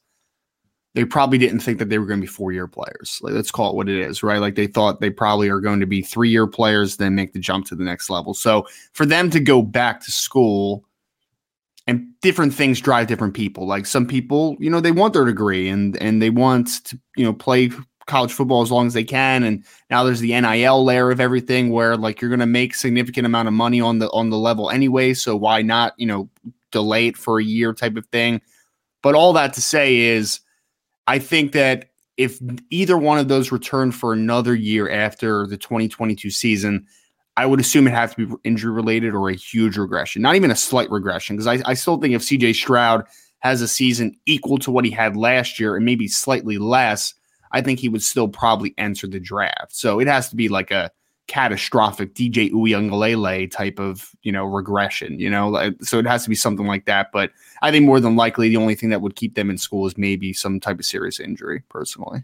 they 0.94 1.04
probably 1.04 1.38
didn't 1.38 1.60
think 1.60 1.78
that 1.78 1.88
they 1.88 1.98
were 1.98 2.06
going 2.06 2.20
to 2.20 2.26
be 2.26 2.32
four 2.32 2.52
year 2.52 2.66
players. 2.66 3.20
Like, 3.22 3.34
let's 3.34 3.50
call 3.50 3.70
it 3.70 3.76
what 3.76 3.88
it 3.88 3.98
is, 3.98 4.22
right? 4.22 4.40
Like 4.40 4.56
they 4.56 4.66
thought 4.66 5.00
they 5.00 5.10
probably 5.10 5.48
are 5.48 5.60
going 5.60 5.80
to 5.80 5.86
be 5.86 6.02
three 6.02 6.30
year 6.30 6.46
players, 6.46 6.96
then 6.96 7.14
make 7.14 7.32
the 7.32 7.38
jump 7.38 7.66
to 7.66 7.76
the 7.76 7.84
next 7.84 8.10
level. 8.10 8.34
So 8.34 8.66
for 8.92 9.06
them 9.06 9.30
to 9.30 9.40
go 9.40 9.62
back 9.62 10.00
to 10.02 10.10
school 10.10 10.84
and 11.90 12.06
different 12.20 12.54
things 12.54 12.80
drive 12.80 13.08
different 13.08 13.34
people. 13.34 13.66
Like 13.66 13.84
some 13.84 14.06
people, 14.06 14.56
you 14.60 14.70
know, 14.70 14.80
they 14.80 14.92
want 14.92 15.12
their 15.12 15.24
degree 15.24 15.68
and 15.68 16.00
and 16.00 16.22
they 16.22 16.30
want 16.30 16.84
to, 16.84 16.98
you 17.16 17.24
know, 17.24 17.32
play 17.32 17.72
college 18.06 18.32
football 18.32 18.62
as 18.62 18.70
long 18.70 18.86
as 18.86 18.94
they 18.94 19.02
can. 19.02 19.42
And 19.42 19.64
now 19.90 20.04
there's 20.04 20.20
the 20.20 20.40
NIL 20.40 20.84
layer 20.84 21.10
of 21.10 21.18
everything 21.18 21.70
where 21.70 21.96
like 21.96 22.20
you're 22.20 22.30
gonna 22.30 22.46
make 22.46 22.76
significant 22.76 23.26
amount 23.26 23.48
of 23.48 23.54
money 23.54 23.80
on 23.80 23.98
the 23.98 24.08
on 24.10 24.30
the 24.30 24.38
level 24.38 24.70
anyway. 24.70 25.14
So 25.14 25.34
why 25.34 25.62
not, 25.62 25.94
you 25.96 26.06
know, 26.06 26.30
delay 26.70 27.08
it 27.08 27.16
for 27.16 27.40
a 27.40 27.44
year 27.44 27.72
type 27.72 27.96
of 27.96 28.06
thing. 28.06 28.40
But 29.02 29.16
all 29.16 29.32
that 29.32 29.54
to 29.54 29.60
say 29.60 29.96
is 29.96 30.38
I 31.08 31.18
think 31.18 31.50
that 31.52 31.90
if 32.16 32.38
either 32.70 32.96
one 32.96 33.18
of 33.18 33.26
those 33.26 33.50
return 33.50 33.90
for 33.90 34.12
another 34.12 34.54
year 34.54 34.88
after 34.88 35.44
the 35.48 35.56
2022 35.56 36.30
season, 36.30 36.86
I 37.36 37.46
would 37.46 37.60
assume 37.60 37.86
it 37.86 37.92
has 37.92 38.14
to 38.14 38.26
be 38.26 38.34
injury 38.44 38.72
related 38.72 39.14
or 39.14 39.30
a 39.30 39.34
huge 39.34 39.76
regression, 39.76 40.22
not 40.22 40.36
even 40.36 40.50
a 40.50 40.56
slight 40.56 40.90
regression. 40.90 41.36
Because 41.36 41.46
I, 41.46 41.70
I 41.70 41.74
still 41.74 41.96
think 41.98 42.14
if 42.14 42.22
CJ 42.22 42.54
Stroud 42.54 43.04
has 43.40 43.62
a 43.62 43.68
season 43.68 44.16
equal 44.26 44.58
to 44.58 44.70
what 44.70 44.84
he 44.84 44.90
had 44.90 45.16
last 45.16 45.58
year 45.58 45.76
and 45.76 45.84
maybe 45.84 46.08
slightly 46.08 46.58
less, 46.58 47.14
I 47.52 47.60
think 47.60 47.78
he 47.78 47.88
would 47.88 48.02
still 48.02 48.28
probably 48.28 48.74
enter 48.78 49.06
the 49.06 49.20
draft. 49.20 49.74
So 49.74 50.00
it 50.00 50.06
has 50.06 50.28
to 50.30 50.36
be 50.36 50.48
like 50.48 50.70
a 50.70 50.90
catastrophic 51.26 52.14
DJ 52.14 52.50
Uiagalelei 52.50 53.50
type 53.50 53.78
of, 53.78 54.10
you 54.22 54.32
know, 54.32 54.44
regression, 54.44 55.18
you 55.18 55.30
know, 55.30 55.72
so 55.80 55.98
it 55.98 56.06
has 56.06 56.24
to 56.24 56.28
be 56.28 56.34
something 56.34 56.66
like 56.66 56.86
that. 56.86 57.10
But 57.12 57.30
I 57.62 57.70
think 57.70 57.86
more 57.86 58.00
than 58.00 58.16
likely 58.16 58.48
the 58.48 58.56
only 58.56 58.74
thing 58.74 58.90
that 58.90 59.00
would 59.00 59.14
keep 59.14 59.36
them 59.36 59.48
in 59.48 59.56
school 59.56 59.86
is 59.86 59.96
maybe 59.96 60.32
some 60.32 60.58
type 60.58 60.80
of 60.80 60.84
serious 60.84 61.20
injury 61.20 61.62
personally. 61.68 62.22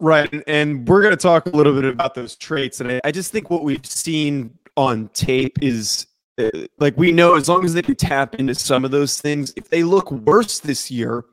Right. 0.00 0.32
And 0.46 0.86
we're 0.86 1.02
going 1.02 1.12
to 1.12 1.16
talk 1.16 1.46
a 1.46 1.50
little 1.50 1.74
bit 1.74 1.84
about 1.84 2.14
those 2.14 2.36
traits. 2.36 2.80
And 2.80 3.00
I, 3.02 3.10
just 3.10 3.32
think 3.32 3.50
what 3.50 3.64
we've 3.64 3.84
seen 3.84 4.56
on 4.76 5.08
tape 5.08 5.58
is 5.60 6.06
uh, 6.38 6.50
like 6.78 6.96
we 6.96 7.10
know 7.10 7.34
as 7.34 7.48
long 7.48 7.64
as 7.64 7.74
they 7.74 7.82
can 7.82 7.96
tap 7.96 8.36
into 8.36 8.54
some 8.54 8.84
of 8.84 8.92
those 8.92 9.20
things, 9.20 9.52
if 9.56 9.68
they 9.68 9.82
look 9.82 10.10
worse 10.12 10.60
this 10.60 10.90
year, 10.90 11.24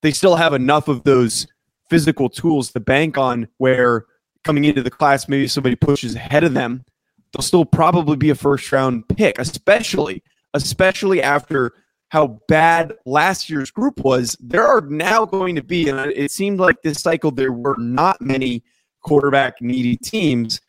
they 0.00 0.10
still 0.10 0.36
have 0.36 0.54
enough 0.54 0.88
of 0.88 1.04
those 1.04 1.46
physical 1.90 2.30
tools 2.30 2.72
to 2.72 2.80
bank 2.80 3.18
on 3.18 3.46
where 3.58 4.06
coming 4.42 4.64
into 4.64 4.82
the 4.82 4.90
class, 4.90 5.28
maybe 5.28 5.46
somebody 5.46 5.76
pushes 5.76 6.14
ahead 6.14 6.44
of 6.44 6.54
them, 6.54 6.84
they'll 7.32 7.42
still 7.42 7.64
probably 7.64 8.16
be 8.16 8.30
a 8.30 8.34
first 8.34 8.70
round 8.72 9.06
pick, 9.08 9.38
especially, 9.38 10.22
especially 10.54 11.22
after 11.22 11.74
how 12.14 12.28
bad 12.46 12.94
last 13.06 13.50
year's 13.50 13.72
group 13.72 13.98
was, 14.04 14.36
there 14.38 14.64
are 14.64 14.82
now 14.82 15.24
going 15.24 15.56
to 15.56 15.64
be, 15.64 15.88
and 15.88 15.98
it 16.12 16.30
seemed 16.30 16.60
like 16.60 16.80
this 16.80 17.02
cycle 17.02 17.32
there 17.32 17.50
were 17.50 17.74
not 17.76 18.20
many 18.20 18.62
quarterback 19.02 19.60
needy 19.60 19.96
teams. 19.96 20.60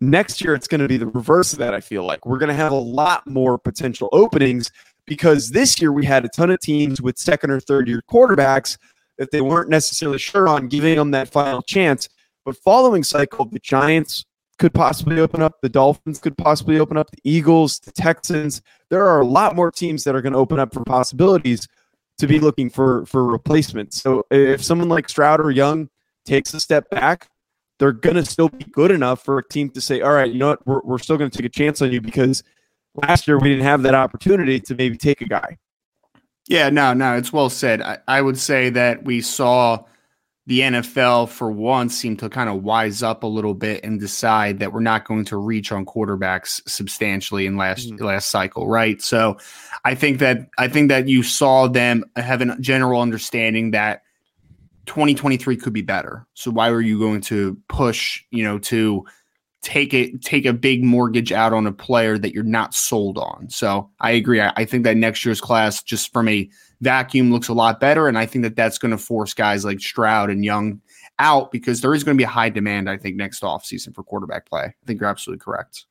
Next 0.00 0.40
year, 0.42 0.52
it's 0.52 0.66
going 0.66 0.80
to 0.80 0.88
be 0.88 0.96
the 0.96 1.06
reverse 1.06 1.52
of 1.52 1.60
that. 1.60 1.74
I 1.74 1.80
feel 1.80 2.02
like 2.02 2.26
we're 2.26 2.38
going 2.38 2.48
to 2.48 2.56
have 2.56 2.72
a 2.72 2.74
lot 2.74 3.24
more 3.24 3.56
potential 3.56 4.08
openings 4.10 4.68
because 5.06 5.50
this 5.50 5.80
year 5.80 5.92
we 5.92 6.04
had 6.04 6.24
a 6.24 6.28
ton 6.30 6.50
of 6.50 6.58
teams 6.58 7.00
with 7.00 7.18
second 7.18 7.52
or 7.52 7.60
third 7.60 7.86
year 7.86 8.02
quarterbacks 8.10 8.76
that 9.16 9.30
they 9.30 9.42
weren't 9.42 9.70
necessarily 9.70 10.18
sure 10.18 10.48
on 10.48 10.66
giving 10.66 10.96
them 10.96 11.12
that 11.12 11.28
final 11.28 11.62
chance. 11.62 12.08
But 12.44 12.56
following 12.56 13.04
cycle, 13.04 13.44
the 13.44 13.60
Giants 13.60 14.24
could 14.60 14.74
possibly 14.74 15.18
open 15.18 15.40
up, 15.42 15.60
the 15.62 15.70
Dolphins 15.70 16.20
could 16.20 16.36
possibly 16.36 16.78
open 16.78 16.98
up, 16.98 17.10
the 17.10 17.18
Eagles, 17.24 17.80
the 17.80 17.92
Texans. 17.92 18.60
There 18.90 19.08
are 19.08 19.20
a 19.20 19.26
lot 19.26 19.56
more 19.56 19.72
teams 19.72 20.04
that 20.04 20.14
are 20.14 20.20
going 20.20 20.34
to 20.34 20.38
open 20.38 20.60
up 20.60 20.74
for 20.74 20.84
possibilities 20.84 21.66
to 22.18 22.26
be 22.26 22.38
looking 22.38 22.68
for 22.68 23.06
for 23.06 23.24
replacements. 23.24 24.00
So 24.00 24.26
if 24.30 24.62
someone 24.62 24.90
like 24.90 25.08
Stroud 25.08 25.40
or 25.40 25.50
Young 25.50 25.88
takes 26.26 26.52
a 26.52 26.60
step 26.60 26.90
back, 26.90 27.28
they're 27.78 27.92
going 27.92 28.16
to 28.16 28.24
still 28.24 28.50
be 28.50 28.66
good 28.66 28.90
enough 28.90 29.24
for 29.24 29.38
a 29.38 29.48
team 29.48 29.70
to 29.70 29.80
say, 29.80 30.02
all 30.02 30.12
right, 30.12 30.30
you 30.30 30.38
know 30.38 30.48
what, 30.50 30.66
we're, 30.66 30.80
we're 30.84 30.98
still 30.98 31.16
going 31.16 31.30
to 31.30 31.36
take 31.36 31.46
a 31.46 31.48
chance 31.48 31.80
on 31.80 31.90
you 31.90 32.02
because 32.02 32.42
last 32.94 33.26
year 33.26 33.38
we 33.38 33.48
didn't 33.48 33.64
have 33.64 33.82
that 33.82 33.94
opportunity 33.94 34.60
to 34.60 34.74
maybe 34.74 34.98
take 34.98 35.22
a 35.22 35.26
guy. 35.26 35.56
Yeah, 36.48 36.68
no, 36.68 36.92
no, 36.92 37.16
it's 37.16 37.32
well 37.32 37.48
said. 37.48 37.80
I, 37.80 37.98
I 38.06 38.20
would 38.20 38.38
say 38.38 38.68
that 38.68 39.04
we 39.04 39.22
saw 39.22 39.84
the 40.46 40.60
NFL 40.60 41.28
for 41.28 41.52
once 41.52 41.96
seemed 41.96 42.18
to 42.20 42.28
kind 42.28 42.48
of 42.48 42.62
wise 42.62 43.02
up 43.02 43.22
a 43.22 43.26
little 43.26 43.54
bit 43.54 43.84
and 43.84 44.00
decide 44.00 44.58
that 44.58 44.72
we're 44.72 44.80
not 44.80 45.04
going 45.04 45.24
to 45.26 45.36
reach 45.36 45.70
on 45.70 45.84
quarterbacks 45.86 46.60
substantially 46.66 47.46
in 47.46 47.56
last 47.56 47.90
mm-hmm. 47.90 48.04
last 48.04 48.30
cycle, 48.30 48.66
right? 48.66 49.00
So 49.00 49.36
I 49.84 49.94
think 49.94 50.18
that 50.18 50.48
I 50.58 50.68
think 50.68 50.88
that 50.88 51.08
you 51.08 51.22
saw 51.22 51.68
them 51.68 52.04
have 52.16 52.40
a 52.40 52.58
general 52.58 53.00
understanding 53.00 53.72
that 53.72 54.02
2023 54.86 55.56
could 55.56 55.72
be 55.72 55.82
better. 55.82 56.26
So 56.34 56.50
why 56.50 56.70
were 56.70 56.80
you 56.80 56.98
going 56.98 57.20
to 57.22 57.56
push, 57.68 58.22
you 58.30 58.42
know, 58.42 58.58
to 58.58 59.04
take 59.62 59.92
it 59.92 60.22
take 60.22 60.46
a 60.46 60.52
big 60.52 60.82
mortgage 60.82 61.32
out 61.32 61.52
on 61.52 61.66
a 61.66 61.72
player 61.72 62.16
that 62.18 62.32
you're 62.34 62.42
not 62.44 62.74
sold 62.74 63.18
on? 63.18 63.48
So 63.50 63.90
I 64.00 64.12
agree. 64.12 64.40
I, 64.40 64.52
I 64.56 64.64
think 64.64 64.84
that 64.84 64.96
next 64.96 65.24
year's 65.24 65.40
class, 65.40 65.82
just 65.82 66.12
from 66.12 66.28
a 66.28 66.48
vacuum, 66.80 67.30
looks 67.30 67.48
a 67.48 67.54
lot 67.54 67.80
better, 67.80 68.08
and 68.08 68.18
I 68.18 68.26
think 68.26 68.42
that 68.44 68.56
that's 68.56 68.78
going 68.78 68.92
to 68.92 68.98
force 68.98 69.34
guys 69.34 69.64
like 69.64 69.80
Stroud 69.80 70.30
and 70.30 70.44
Young 70.44 70.80
out 71.18 71.52
because 71.52 71.80
there 71.80 71.94
is 71.94 72.02
going 72.02 72.16
to 72.16 72.20
be 72.20 72.24
a 72.24 72.28
high 72.28 72.48
demand. 72.48 72.88
I 72.88 72.96
think 72.96 73.16
next 73.16 73.42
offseason 73.42 73.94
for 73.94 74.02
quarterback 74.02 74.46
play. 74.48 74.62
I 74.62 74.86
think 74.86 75.00
you're 75.00 75.10
absolutely 75.10 75.42
correct. 75.42 75.84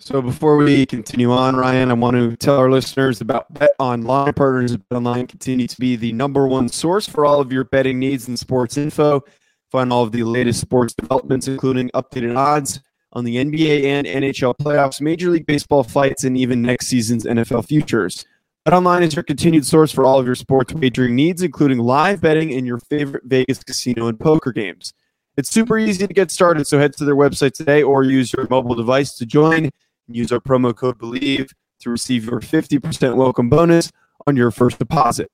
So 0.00 0.22
before 0.22 0.56
we 0.56 0.86
continue 0.86 1.32
on, 1.32 1.56
Ryan, 1.56 1.90
I 1.90 1.94
want 1.94 2.16
to 2.16 2.36
tell 2.36 2.56
our 2.56 2.70
listeners 2.70 3.20
about 3.20 3.52
BetOnline. 3.52 4.34
Partners 4.36 4.76
BetOnline 4.76 5.28
continue 5.28 5.66
to 5.66 5.80
be 5.80 5.96
the 5.96 6.12
number 6.12 6.46
one 6.46 6.68
source 6.68 7.08
for 7.08 7.26
all 7.26 7.40
of 7.40 7.52
your 7.52 7.64
betting 7.64 7.98
needs 7.98 8.28
and 8.28 8.38
sports 8.38 8.76
info. 8.76 9.24
Find 9.72 9.92
all 9.92 10.04
of 10.04 10.12
the 10.12 10.22
latest 10.22 10.60
sports 10.60 10.94
developments, 10.94 11.48
including 11.48 11.90
updated 11.90 12.36
odds 12.36 12.80
on 13.18 13.24
the 13.24 13.36
NBA 13.36 13.82
and 13.82 14.06
NHL 14.06 14.56
playoffs, 14.56 15.00
Major 15.00 15.28
League 15.30 15.44
Baseball 15.44 15.82
fights, 15.82 16.22
and 16.22 16.38
even 16.38 16.62
next 16.62 16.86
season's 16.86 17.24
NFL 17.24 17.66
futures. 17.66 18.24
BetOnline 18.66 19.02
is 19.02 19.16
your 19.16 19.24
continued 19.24 19.66
source 19.66 19.90
for 19.90 20.04
all 20.04 20.20
of 20.20 20.26
your 20.26 20.36
sports 20.36 20.72
wagering 20.72 21.16
needs, 21.16 21.42
including 21.42 21.78
live 21.78 22.20
betting 22.20 22.54
and 22.54 22.64
your 22.64 22.78
favorite 22.78 23.24
Vegas 23.24 23.62
casino 23.64 24.06
and 24.06 24.20
poker 24.20 24.52
games. 24.52 24.94
It's 25.36 25.50
super 25.50 25.78
easy 25.78 26.06
to 26.06 26.14
get 26.14 26.30
started, 26.30 26.66
so 26.66 26.78
head 26.78 26.92
to 26.94 27.04
their 27.04 27.16
website 27.16 27.54
today 27.54 27.82
or 27.82 28.04
use 28.04 28.32
your 28.32 28.46
mobile 28.48 28.76
device 28.76 29.14
to 29.16 29.26
join. 29.26 29.64
And 29.64 29.72
use 30.16 30.30
our 30.30 30.40
promo 30.40 30.74
code 30.74 30.98
BELIEVE 30.98 31.50
to 31.80 31.90
receive 31.90 32.24
your 32.24 32.40
50% 32.40 33.16
welcome 33.16 33.50
bonus 33.50 33.90
on 34.26 34.36
your 34.36 34.50
first 34.50 34.78
deposit. 34.78 35.30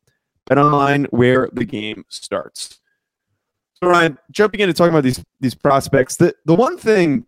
BetOnline 0.48 1.06
where 1.10 1.50
the 1.52 1.64
game 1.64 2.04
starts. 2.08 2.80
So 3.74 3.88
Ryan, 3.90 4.18
jumping 4.30 4.60
into 4.60 4.72
talking 4.72 4.94
about 4.94 5.04
these 5.04 5.22
these 5.40 5.54
prospects, 5.54 6.16
the, 6.16 6.34
the 6.46 6.54
one 6.54 6.78
thing 6.78 7.26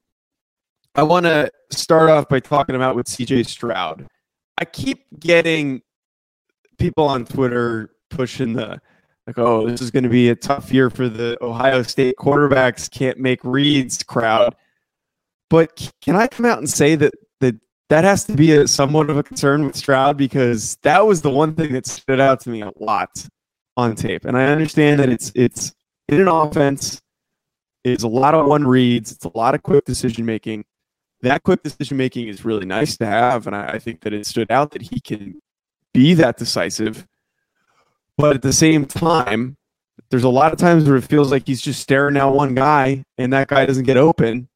I 0.97 1.03
want 1.03 1.27
to 1.27 1.51
start 1.71 2.09
off 2.09 2.27
by 2.27 2.41
talking 2.41 2.75
about 2.75 2.97
with 2.97 3.07
CJ 3.07 3.47
Stroud. 3.47 4.07
I 4.57 4.65
keep 4.65 5.05
getting 5.21 5.83
people 6.79 7.05
on 7.05 7.27
Twitter 7.27 7.91
pushing 8.09 8.55
the 8.55 8.81
like, 9.27 9.39
oh, 9.39 9.69
this 9.69 9.83
is 9.83 9.91
going 9.91 10.05
to 10.05 10.09
be 10.09 10.31
a 10.31 10.37
tough 10.37 10.73
year 10.73 10.89
for 10.89 11.11
the 11.11 11.37
Ohio 11.43 11.83
State 11.83 12.17
quarterbacks 12.17 12.91
can't 12.91 13.19
make 13.19 13.41
reads 13.45 14.03
crowd. 14.03 14.55
But 15.51 15.93
can 16.01 16.17
I 16.17 16.29
come 16.29 16.47
out 16.47 16.59
and 16.59 16.71
say 16.71 16.95
that 16.95 17.13
that 17.41 17.57
that 17.91 18.05
has 18.05 18.25
to 18.25 18.33
be 18.33 18.53
a 18.53 18.67
somewhat 18.67 19.11
of 19.11 19.19
a 19.19 19.23
concern 19.23 19.67
with 19.67 19.77
Stroud 19.77 20.17
because 20.17 20.77
that 20.83 21.07
was 21.07 21.21
the 21.21 21.31
one 21.31 21.55
thing 21.55 21.75
that 21.75 21.87
stood 21.87 22.21
out 22.21 22.41
to 22.41 22.51
me 22.51 22.63
a 22.63 22.73
lot 22.81 23.29
on 23.77 23.97
tape. 23.97 24.25
And 24.25 24.37
I 24.39 24.47
understand 24.47 24.99
that 25.01 25.11
it's 25.11 25.31
it's 25.35 25.75
in 26.09 26.23
an 26.23 26.29
offense, 26.29 27.03
it's 27.85 28.03
a 28.03 28.09
lot 28.09 28.35
of 28.35 28.47
one 28.47 28.67
reads, 28.67 29.13
it's 29.13 29.27
a 29.27 29.37
lot 29.37 29.55
of 29.55 29.63
quick 29.63 29.85
decision 29.85 30.25
making. 30.25 30.65
That 31.27 31.43
quick 31.43 31.63
decision 31.65 31.97
making 31.97 32.29
is 32.29 32.45
really 32.45 32.67
nice 32.67 32.97
to 32.99 33.07
have, 33.07 33.49
and 33.49 33.57
I, 33.57 33.73
I 33.73 33.79
think 33.81 34.03
that 34.03 34.13
it 34.13 34.27
stood 34.27 34.49
out 34.51 34.71
that 34.71 34.83
he 34.83 35.01
can 35.01 35.41
be 35.93 36.15
that 36.15 36.37
decisive. 36.37 37.05
But 38.17 38.37
at 38.37 38.43
the 38.43 38.53
same 38.53 38.87
time, 38.87 39.57
there's 40.11 40.23
a 40.23 40.29
lot 40.29 40.53
of 40.53 40.59
times 40.59 40.89
where 40.89 40.97
it 40.97 41.03
feels 41.03 41.33
like 41.33 41.47
he's 41.47 41.61
just 41.61 41.81
staring 41.81 42.17
at 42.17 42.27
one 42.27 42.55
guy 42.55 43.05
and 43.19 43.33
that 43.33 43.49
guy 43.49 43.67
doesn't 43.67 43.85
get 43.85 43.97
open 43.97 44.49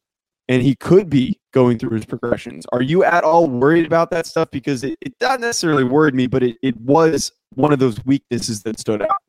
and 0.48 0.62
he 0.62 0.76
could 0.76 1.10
be 1.10 1.40
going 1.52 1.76
through 1.76 1.96
his 1.96 2.06
progressions. 2.06 2.66
Are 2.72 2.82
you 2.82 3.02
at 3.02 3.24
all 3.24 3.48
worried 3.48 3.86
about 3.86 4.10
that 4.12 4.26
stuff? 4.26 4.48
Because 4.52 4.84
it, 4.84 4.96
it 5.00 5.14
not 5.20 5.40
necessarily 5.40 5.82
worried 5.82 6.14
me, 6.14 6.28
but 6.28 6.44
it, 6.44 6.56
it 6.62 6.76
was 6.76 7.32
one 7.54 7.72
of 7.72 7.80
those 7.80 8.04
weaknesses 8.04 8.62
that 8.62 8.78
stood 8.78 9.02
out. 9.02 9.20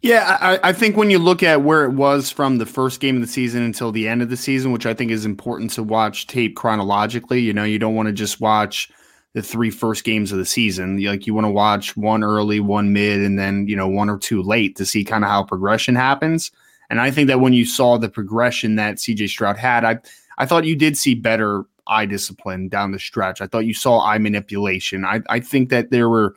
Yeah, 0.00 0.38
I, 0.40 0.68
I, 0.68 0.72
think 0.72 0.96
when 0.96 1.10
you 1.10 1.18
look 1.18 1.42
at 1.42 1.62
where 1.62 1.84
it 1.84 1.90
was 1.90 2.30
from 2.30 2.58
the 2.58 2.66
first 2.66 3.00
game 3.00 3.16
of 3.16 3.22
the 3.22 3.26
season 3.26 3.62
until 3.62 3.90
the 3.90 4.06
end 4.06 4.22
of 4.22 4.30
the 4.30 4.36
season, 4.36 4.70
which 4.70 4.86
I 4.86 4.94
think 4.94 5.10
is 5.10 5.24
important 5.24 5.72
to 5.72 5.82
watch 5.82 6.28
tape 6.28 6.54
chronologically, 6.54 7.40
you 7.40 7.52
know, 7.52 7.64
you 7.64 7.80
don't 7.80 7.96
want 7.96 8.06
to 8.06 8.12
just 8.12 8.40
watch 8.40 8.90
the 9.34 9.42
three 9.42 9.70
first 9.70 10.04
games 10.04 10.30
of 10.30 10.38
the 10.38 10.44
season. 10.44 11.02
Like 11.04 11.26
you 11.26 11.34
want 11.34 11.46
to 11.46 11.50
watch 11.50 11.96
one 11.96 12.22
early, 12.22 12.60
one 12.60 12.92
mid, 12.92 13.20
and 13.20 13.38
then, 13.38 13.66
you 13.66 13.74
know, 13.74 13.88
one 13.88 14.08
or 14.08 14.18
two 14.18 14.40
late 14.40 14.76
to 14.76 14.86
see 14.86 15.04
kind 15.04 15.24
of 15.24 15.30
how 15.30 15.42
progression 15.42 15.96
happens. 15.96 16.52
And 16.90 17.00
I 17.00 17.10
think 17.10 17.26
that 17.28 17.40
when 17.40 17.52
you 17.52 17.64
saw 17.64 17.98
the 17.98 18.08
progression 18.08 18.76
that 18.76 18.96
CJ 18.96 19.28
Stroud 19.28 19.56
had, 19.56 19.84
I 19.84 19.98
I 20.38 20.46
thought 20.46 20.64
you 20.64 20.76
did 20.76 20.96
see 20.96 21.14
better 21.14 21.64
eye 21.88 22.06
discipline 22.06 22.68
down 22.68 22.92
the 22.92 22.98
stretch. 22.98 23.40
I 23.40 23.46
thought 23.46 23.66
you 23.66 23.74
saw 23.74 24.00
eye 24.00 24.18
manipulation. 24.18 25.04
I 25.04 25.20
I 25.28 25.40
think 25.40 25.68
that 25.70 25.90
there 25.90 26.08
were 26.08 26.36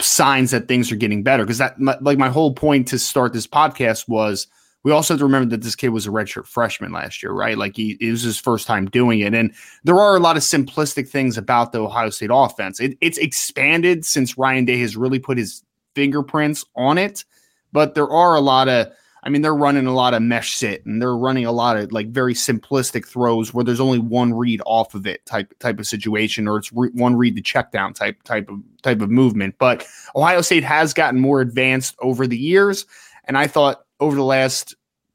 signs 0.00 0.50
that 0.50 0.68
things 0.68 0.90
are 0.90 0.96
getting 0.96 1.22
better 1.22 1.44
because 1.44 1.58
that 1.58 1.78
my, 1.78 1.96
like 2.00 2.18
my 2.18 2.28
whole 2.28 2.52
point 2.52 2.88
to 2.88 2.98
start 2.98 3.32
this 3.32 3.46
podcast 3.46 4.08
was 4.08 4.46
we 4.82 4.92
also 4.92 5.14
have 5.14 5.18
to 5.18 5.24
remember 5.24 5.48
that 5.50 5.62
this 5.62 5.74
kid 5.74 5.88
was 5.88 6.06
a 6.06 6.10
redshirt 6.10 6.46
freshman 6.46 6.92
last 6.92 7.22
year, 7.22 7.32
right? 7.32 7.56
Like 7.56 7.76
he 7.76 7.96
it 8.00 8.10
was 8.10 8.22
his 8.22 8.38
first 8.38 8.66
time 8.66 8.86
doing 8.86 9.20
it, 9.20 9.34
and 9.34 9.52
there 9.82 9.98
are 9.98 10.16
a 10.16 10.20
lot 10.20 10.36
of 10.36 10.42
simplistic 10.42 11.08
things 11.08 11.38
about 11.38 11.72
the 11.72 11.82
Ohio 11.82 12.10
State 12.10 12.30
offense. 12.32 12.80
It, 12.80 12.96
it's 13.00 13.18
expanded 13.18 14.04
since 14.04 14.36
Ryan 14.36 14.66
Day 14.66 14.78
has 14.80 14.96
really 14.96 15.18
put 15.18 15.38
his 15.38 15.62
fingerprints 15.94 16.64
on 16.76 16.98
it, 16.98 17.24
but 17.72 17.94
there 17.94 18.08
are 18.08 18.34
a 18.34 18.40
lot 18.40 18.68
of 18.68 18.92
I 19.24 19.30
mean, 19.30 19.40
they're 19.40 19.54
running 19.54 19.86
a 19.86 19.94
lot 19.94 20.12
of 20.12 20.20
mesh 20.20 20.54
sit 20.54 20.84
and 20.84 21.00
they're 21.00 21.16
running 21.16 21.46
a 21.46 21.52
lot 21.52 21.78
of 21.78 21.92
like 21.92 22.08
very 22.08 22.34
simplistic 22.34 23.06
throws 23.06 23.54
where 23.54 23.64
there's 23.64 23.80
only 23.80 23.98
one 23.98 24.34
read 24.34 24.60
off 24.66 24.94
of 24.94 25.06
it 25.06 25.24
type 25.24 25.58
type 25.60 25.80
of 25.80 25.86
situation, 25.86 26.46
or 26.46 26.58
it's 26.58 26.70
re- 26.72 26.90
one 26.92 27.16
read 27.16 27.34
to 27.36 27.42
check 27.42 27.72
down 27.72 27.94
type 27.94 28.22
type 28.24 28.50
of 28.50 28.60
type 28.82 29.00
of 29.00 29.10
movement. 29.10 29.54
But 29.58 29.86
Ohio 30.14 30.42
State 30.42 30.62
has 30.64 30.92
gotten 30.92 31.20
more 31.20 31.40
advanced 31.40 31.96
over 32.00 32.26
the 32.26 32.36
years, 32.36 32.84
and 33.24 33.38
I 33.38 33.46
thought 33.46 33.86
over 33.98 34.14
the 34.14 34.22
last 34.22 34.74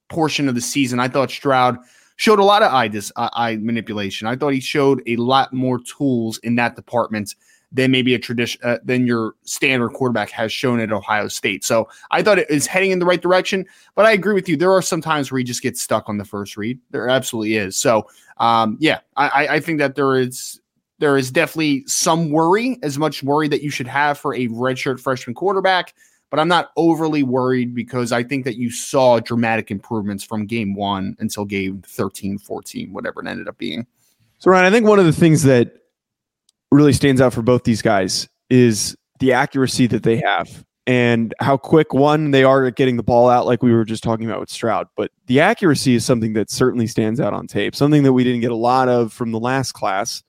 portion 0.09 0.49
of 0.49 0.55
the 0.55 0.61
season, 0.61 0.99
I 0.99 1.07
thought 1.07 1.29
Stroud 1.29 1.77
showed 2.15 2.39
a 2.39 2.43
lot 2.43 2.63
of 2.63 2.73
eye 2.73 2.87
dis- 2.87 3.11
uh, 3.15 3.29
eye 3.33 3.57
manipulation. 3.57 4.27
I 4.27 4.35
thought 4.35 4.53
he 4.53 4.59
showed 4.59 5.03
a 5.05 5.17
lot 5.17 5.53
more 5.53 5.79
tools 5.79 6.39
in 6.39 6.55
that 6.55 6.75
department 6.75 7.35
than 7.71 7.91
maybe 7.91 8.15
a 8.15 8.19
tradition 8.19 8.59
uh, 8.63 8.77
than 8.83 9.05
your 9.05 9.35
standard 9.43 9.89
quarterback 9.89 10.29
has 10.31 10.51
shown 10.51 10.79
at 10.79 10.91
Ohio 10.91 11.27
State. 11.27 11.63
So 11.63 11.87
I 12.11 12.23
thought 12.23 12.39
it 12.39 12.49
is 12.49 12.65
heading 12.65 12.91
in 12.91 12.99
the 12.99 13.05
right 13.05 13.21
direction. 13.21 13.65
But 13.95 14.05
I 14.05 14.11
agree 14.11 14.33
with 14.33 14.49
you. 14.49 14.57
There 14.57 14.71
are 14.71 14.81
some 14.81 15.01
times 15.01 15.31
where 15.31 15.37
he 15.37 15.43
just 15.43 15.61
gets 15.61 15.81
stuck 15.81 16.09
on 16.09 16.17
the 16.17 16.25
first 16.25 16.57
read. 16.57 16.79
There 16.91 17.09
absolutely 17.09 17.55
is. 17.55 17.77
So 17.77 18.07
um, 18.37 18.77
yeah, 18.79 18.99
I, 19.17 19.47
I 19.47 19.59
think 19.59 19.79
that 19.79 19.95
there 19.95 20.15
is 20.15 20.59
there 20.99 21.17
is 21.17 21.31
definitely 21.31 21.83
some 21.87 22.29
worry, 22.29 22.77
as 22.83 22.97
much 22.97 23.23
worry 23.23 23.47
that 23.47 23.61
you 23.61 23.69
should 23.69 23.87
have 23.87 24.17
for 24.17 24.33
a 24.35 24.47
redshirt 24.49 24.99
freshman 24.99 25.33
quarterback. 25.33 25.93
But 26.29 26.39
I'm 26.39 26.47
not 26.47 26.71
overly 26.75 27.23
worried 27.23 27.73
because 27.73 28.11
I 28.11 28.21
think 28.21 28.45
that 28.45 28.55
you 28.55 28.69
saw 28.69 29.19
dramatic 29.19 29.71
improvements 29.71 30.23
from 30.23 30.45
game 30.45 30.75
one 30.75 31.15
until 31.19 31.43
game 31.43 31.81
13, 31.87 32.37
14, 32.37 32.93
whatever 32.93 33.21
it 33.21 33.27
ended 33.27 33.47
up 33.47 33.57
being. 33.57 33.87
So, 34.37 34.51
Ryan, 34.51 34.65
I 34.65 34.69
think 34.69 34.85
one 34.85 34.99
of 34.99 35.05
the 35.05 35.13
things 35.13 35.41
that 35.43 35.78
really 36.71 36.93
stands 36.93 37.21
out 37.21 37.33
for 37.33 37.41
both 37.41 37.63
these 37.63 37.81
guys 37.81 38.27
is 38.49 38.95
the 39.19 39.33
accuracy 39.33 39.87
that 39.87 40.03
they 40.03 40.17
have 40.17 40.63
and 40.87 41.33
how 41.39 41.57
quick 41.57 41.93
one 41.93 42.31
they 42.31 42.43
are 42.43 42.65
at 42.65 42.75
getting 42.75 42.97
the 42.97 43.03
ball 43.03 43.29
out 43.29 43.45
like 43.45 43.61
we 43.61 43.71
were 43.71 43.85
just 43.85 44.03
talking 44.03 44.25
about 44.25 44.39
with 44.39 44.49
Stroud 44.49 44.87
but 44.95 45.11
the 45.27 45.39
accuracy 45.39 45.95
is 45.95 46.05
something 46.05 46.33
that 46.33 46.49
certainly 46.49 46.87
stands 46.87 47.19
out 47.19 47.33
on 47.33 47.47
tape. 47.47 47.75
Something 47.75 48.03
that 48.03 48.13
we 48.13 48.23
didn't 48.23 48.41
get 48.41 48.51
a 48.51 48.55
lot 48.55 48.89
of 48.89 49.13
from 49.13 49.31
the 49.31 49.39
last 49.39 49.73
class. 49.73 50.23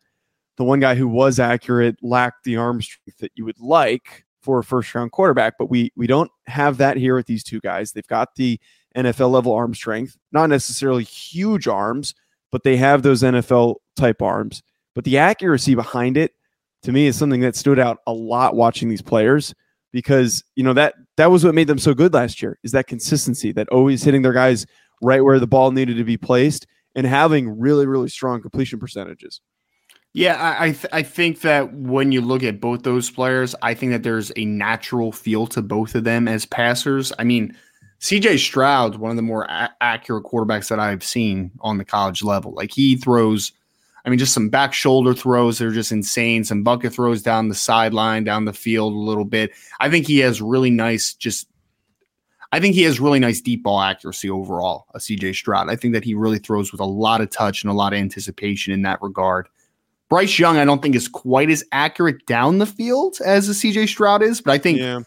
The 0.56 0.64
one 0.64 0.80
guy 0.80 0.94
who 0.94 1.08
was 1.08 1.40
accurate 1.40 1.96
lacked 2.02 2.44
the 2.44 2.56
arm 2.56 2.82
strength 2.82 3.18
that 3.20 3.32
you 3.34 3.44
would 3.44 3.60
like 3.60 4.24
for 4.42 4.58
a 4.58 4.64
first 4.64 4.94
round 4.94 5.12
quarterback 5.12 5.54
but 5.58 5.70
we 5.70 5.92
we 5.96 6.06
don't 6.06 6.30
have 6.46 6.78
that 6.78 6.96
here 6.96 7.14
with 7.14 7.26
these 7.26 7.44
two 7.44 7.60
guys. 7.60 7.92
They've 7.92 8.06
got 8.06 8.34
the 8.36 8.58
NFL 8.96 9.30
level 9.30 9.52
arm 9.54 9.74
strength, 9.74 10.16
not 10.32 10.48
necessarily 10.48 11.04
huge 11.04 11.68
arms, 11.68 12.14
but 12.50 12.64
they 12.64 12.76
have 12.76 13.02
those 13.02 13.22
NFL 13.22 13.76
type 13.96 14.20
arms. 14.20 14.62
But 14.94 15.04
the 15.04 15.18
accuracy 15.18 15.74
behind 15.74 16.16
it, 16.16 16.34
to 16.82 16.92
me, 16.92 17.06
is 17.06 17.16
something 17.16 17.40
that 17.40 17.56
stood 17.56 17.78
out 17.78 17.98
a 18.06 18.12
lot 18.12 18.56
watching 18.56 18.88
these 18.88 19.02
players 19.02 19.54
because 19.92 20.44
you 20.54 20.62
know 20.62 20.72
that 20.72 20.94
that 21.16 21.30
was 21.30 21.44
what 21.44 21.54
made 21.54 21.66
them 21.66 21.78
so 21.78 21.94
good 21.94 22.14
last 22.14 22.42
year 22.42 22.58
is 22.62 22.72
that 22.72 22.86
consistency, 22.86 23.52
that 23.52 23.68
always 23.68 24.02
hitting 24.02 24.22
their 24.22 24.32
guys 24.32 24.66
right 25.02 25.24
where 25.24 25.38
the 25.38 25.46
ball 25.46 25.72
needed 25.72 25.96
to 25.96 26.04
be 26.04 26.16
placed 26.16 26.66
and 26.94 27.06
having 27.06 27.58
really 27.58 27.86
really 27.86 28.08
strong 28.08 28.40
completion 28.40 28.78
percentages. 28.78 29.40
Yeah, 30.12 30.56
I 30.58 30.72
th- 30.72 30.92
I 30.92 31.02
think 31.04 31.42
that 31.42 31.72
when 31.72 32.10
you 32.10 32.20
look 32.20 32.42
at 32.42 32.60
both 32.60 32.82
those 32.82 33.08
players, 33.10 33.54
I 33.62 33.74
think 33.74 33.92
that 33.92 34.02
there's 34.02 34.32
a 34.34 34.44
natural 34.44 35.12
feel 35.12 35.46
to 35.48 35.62
both 35.62 35.94
of 35.94 36.02
them 36.02 36.26
as 36.26 36.44
passers. 36.44 37.12
I 37.20 37.24
mean, 37.24 37.56
CJ 38.00 38.38
Stroud's 38.38 38.98
one 38.98 39.10
of 39.10 39.16
the 39.16 39.22
more 39.22 39.44
a- 39.44 39.70
accurate 39.80 40.24
quarterbacks 40.24 40.68
that 40.68 40.80
I've 40.80 41.04
seen 41.04 41.52
on 41.60 41.78
the 41.78 41.84
college 41.84 42.24
level. 42.24 42.52
Like 42.54 42.72
he 42.72 42.96
throws, 42.96 43.52
I 44.04 44.10
mean, 44.10 44.18
just 44.18 44.34
some 44.34 44.48
back 44.48 44.72
shoulder 44.72 45.14
throws 45.14 45.58
that 45.58 45.66
are 45.66 45.72
just 45.72 45.92
insane. 45.92 46.44
Some 46.44 46.62
bucket 46.62 46.92
throws 46.92 47.22
down 47.22 47.48
the 47.48 47.54
sideline, 47.54 48.24
down 48.24 48.44
the 48.44 48.52
field 48.52 48.92
a 48.92 48.96
little 48.96 49.24
bit. 49.24 49.52
I 49.78 49.90
think 49.90 50.06
he 50.06 50.18
has 50.18 50.40
really 50.40 50.70
nice, 50.70 51.14
just. 51.14 51.46
I 52.52 52.58
think 52.58 52.74
he 52.74 52.82
has 52.82 52.98
really 52.98 53.20
nice 53.20 53.40
deep 53.40 53.62
ball 53.62 53.80
accuracy 53.80 54.28
overall. 54.28 54.86
Uh, 54.88 54.96
a 54.96 54.98
CJ 54.98 55.36
Stroud. 55.36 55.70
I 55.70 55.76
think 55.76 55.94
that 55.94 56.02
he 56.02 56.14
really 56.14 56.38
throws 56.38 56.72
with 56.72 56.80
a 56.80 56.84
lot 56.84 57.20
of 57.20 57.30
touch 57.30 57.62
and 57.62 57.70
a 57.70 57.74
lot 57.74 57.92
of 57.92 58.00
anticipation 58.00 58.72
in 58.72 58.82
that 58.82 59.00
regard. 59.00 59.48
Bryce 60.08 60.36
Young, 60.36 60.56
I 60.56 60.64
don't 60.64 60.82
think 60.82 60.96
is 60.96 61.06
quite 61.06 61.48
as 61.50 61.62
accurate 61.70 62.26
down 62.26 62.58
the 62.58 62.66
field 62.66 63.18
as 63.24 63.48
a 63.48 63.52
CJ 63.52 63.86
Stroud 63.86 64.22
is, 64.22 64.40
but 64.40 64.52
I 64.52 64.58
think 64.58 64.80
yeah 64.80 65.00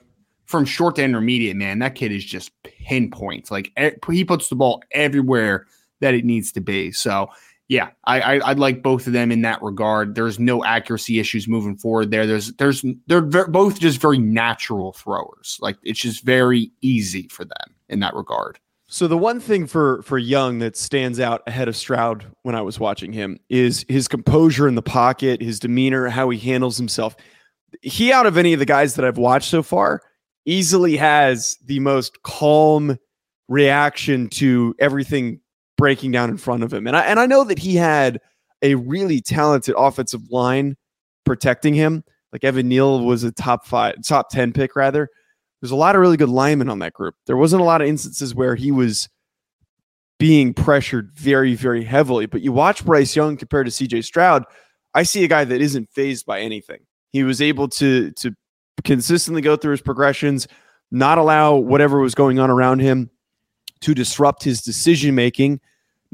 from 0.46 0.66
short 0.66 0.96
to 0.96 1.04
intermediate, 1.04 1.56
man, 1.56 1.80
that 1.80 1.96
kid 1.96 2.12
is 2.12 2.24
just 2.24 2.52
pinpoint. 2.64 3.50
Like 3.50 3.72
he 4.12 4.24
puts 4.24 4.50
the 4.50 4.56
ball 4.56 4.84
everywhere 4.92 5.66
that 6.00 6.14
it 6.14 6.26
needs 6.26 6.52
to 6.52 6.62
be. 6.62 6.92
So 6.92 7.28
yeah, 7.74 7.89
I, 8.03 8.38
I 8.38 8.50
would 8.50 8.60
like 8.60 8.84
both 8.84 9.08
of 9.08 9.13
them 9.13 9.32
in 9.32 9.42
that 9.42 9.60
regard. 9.63 10.13
There's 10.13 10.38
no 10.38 10.63
accuracy 10.63 11.20
issues 11.20 11.48
moving 11.48 11.75
forward 11.75 12.12
there. 12.12 12.27
There's 12.27 12.53
there's 12.53 12.86
they're 13.08 13.24
both 13.24 13.80
just 13.80 14.00
very 14.00 14.20
natural 14.20 14.94
throwers. 14.94 15.58
Like 15.60 15.77
it's 15.82 16.00
just 16.00 16.24
very 16.24 16.72
easy 16.82 17.27
for 17.30 17.46
them 17.46 17.75
in 17.89 18.00
that 18.01 18.13
regard. 18.13 18.60
So 18.89 19.08
the 19.08 19.18
one 19.18 19.39
thing 19.39 19.65
for 19.65 20.03
for 20.03 20.20
Young 20.20 20.60
that 20.60 20.77
stands 20.77 21.20
out 21.20 21.42
ahead 21.48 21.68
of 21.68 21.75
Stroud 21.75 22.27
when 22.44 22.53
I 22.53 22.62
was 22.62 22.80
watching 22.80 23.12
him 23.12 23.39
is 23.50 23.84
his 23.89 24.08
composure 24.08 24.68
in 24.68 24.75
the 24.75 24.84
pocket, 24.84 25.42
his 25.42 25.60
demeanor, 25.60 26.10
how 26.10 26.30
he 26.30 26.38
handles 26.38 26.77
himself. 26.77 27.15
He 27.82 28.13
out 28.13 28.27
of 28.27 28.38
any 28.38 28.53
of 28.53 28.60
the 28.60 28.68
guys 28.68 28.94
that 28.94 29.03
I've 29.03 29.18
watched 29.18 29.50
so 29.50 29.63
far 29.63 30.03
easily 30.46 30.96
has 30.98 31.58
the 31.65 31.80
most 31.80 32.22
calm 32.22 33.00
reaction 33.48 34.30
to 34.30 34.75
everything 34.77 35.39
breaking 35.84 36.12
down 36.12 36.30
in 36.30 36.38
front 36.38 36.63
of 36.63 36.74
him. 36.74 36.88
And 36.88 36.96
I 36.96 37.02
and 37.02 37.20
I 37.20 37.25
know 37.25 37.44
that 37.44 37.60
he 37.60 37.75
had 37.75 38.22
a 38.62 38.75
really 38.75 39.20
talented 39.20 39.75
offensive 39.78 40.32
line 40.32 40.78
protecting 41.25 41.74
him. 41.74 42.06
Like 42.32 42.46
Evan 42.46 42.70
Neal 42.70 43.04
was 43.04 43.25
a 43.25 43.34
top 43.34 43.66
five, 43.66 43.96
top 44.02 44.30
10 44.30 44.54
pick 44.54 44.78
rather. 44.78 45.10
There's 45.62 45.72
a 45.72 45.75
lot 45.75 45.96
of 45.96 46.00
really 46.00 46.16
good 46.16 46.30
linemen 46.30 46.70
on 46.70 46.80
that 46.80 46.94
group. 46.94 47.16
There 47.28 47.36
wasn't 47.36 47.62
a 47.62 47.66
lot 47.66 47.82
of 47.82 47.90
instances 47.90 48.34
where 48.34 48.56
he 48.56 48.72
was 48.72 49.10
being 50.20 50.54
pressured 50.54 51.12
very, 51.16 51.54
very 51.54 51.84
heavily. 51.84 52.28
But 52.28 52.40
you 52.40 52.54
watch 52.54 52.86
Bryce 52.86 53.13
Young 53.13 53.36
compared 53.36 53.66
to 53.66 53.72
CJ 53.74 54.06
Stroud, 54.06 54.46
I 54.94 55.04
see 55.04 55.25
a 55.25 55.28
guy 55.28 55.44
that 55.44 55.60
isn't 55.60 55.90
fazed 55.90 56.25
by 56.25 56.40
anything. 56.40 56.80
He 57.12 57.24
was 57.24 57.42
able 57.42 57.68
to 57.68 58.12
to 58.12 58.34
consistently 58.86 59.42
go 59.42 59.58
through 59.58 59.72
his 59.72 59.82
progressions, 59.82 60.48
not 60.92 61.18
allow 61.18 61.56
whatever 61.56 62.00
was 62.00 62.16
going 62.16 62.40
on 62.40 62.50
around 62.50 62.80
him 62.80 63.10
to 63.82 63.94
disrupt 63.94 64.46
his 64.46 64.62
decision 64.62 65.13
making. 65.13 65.60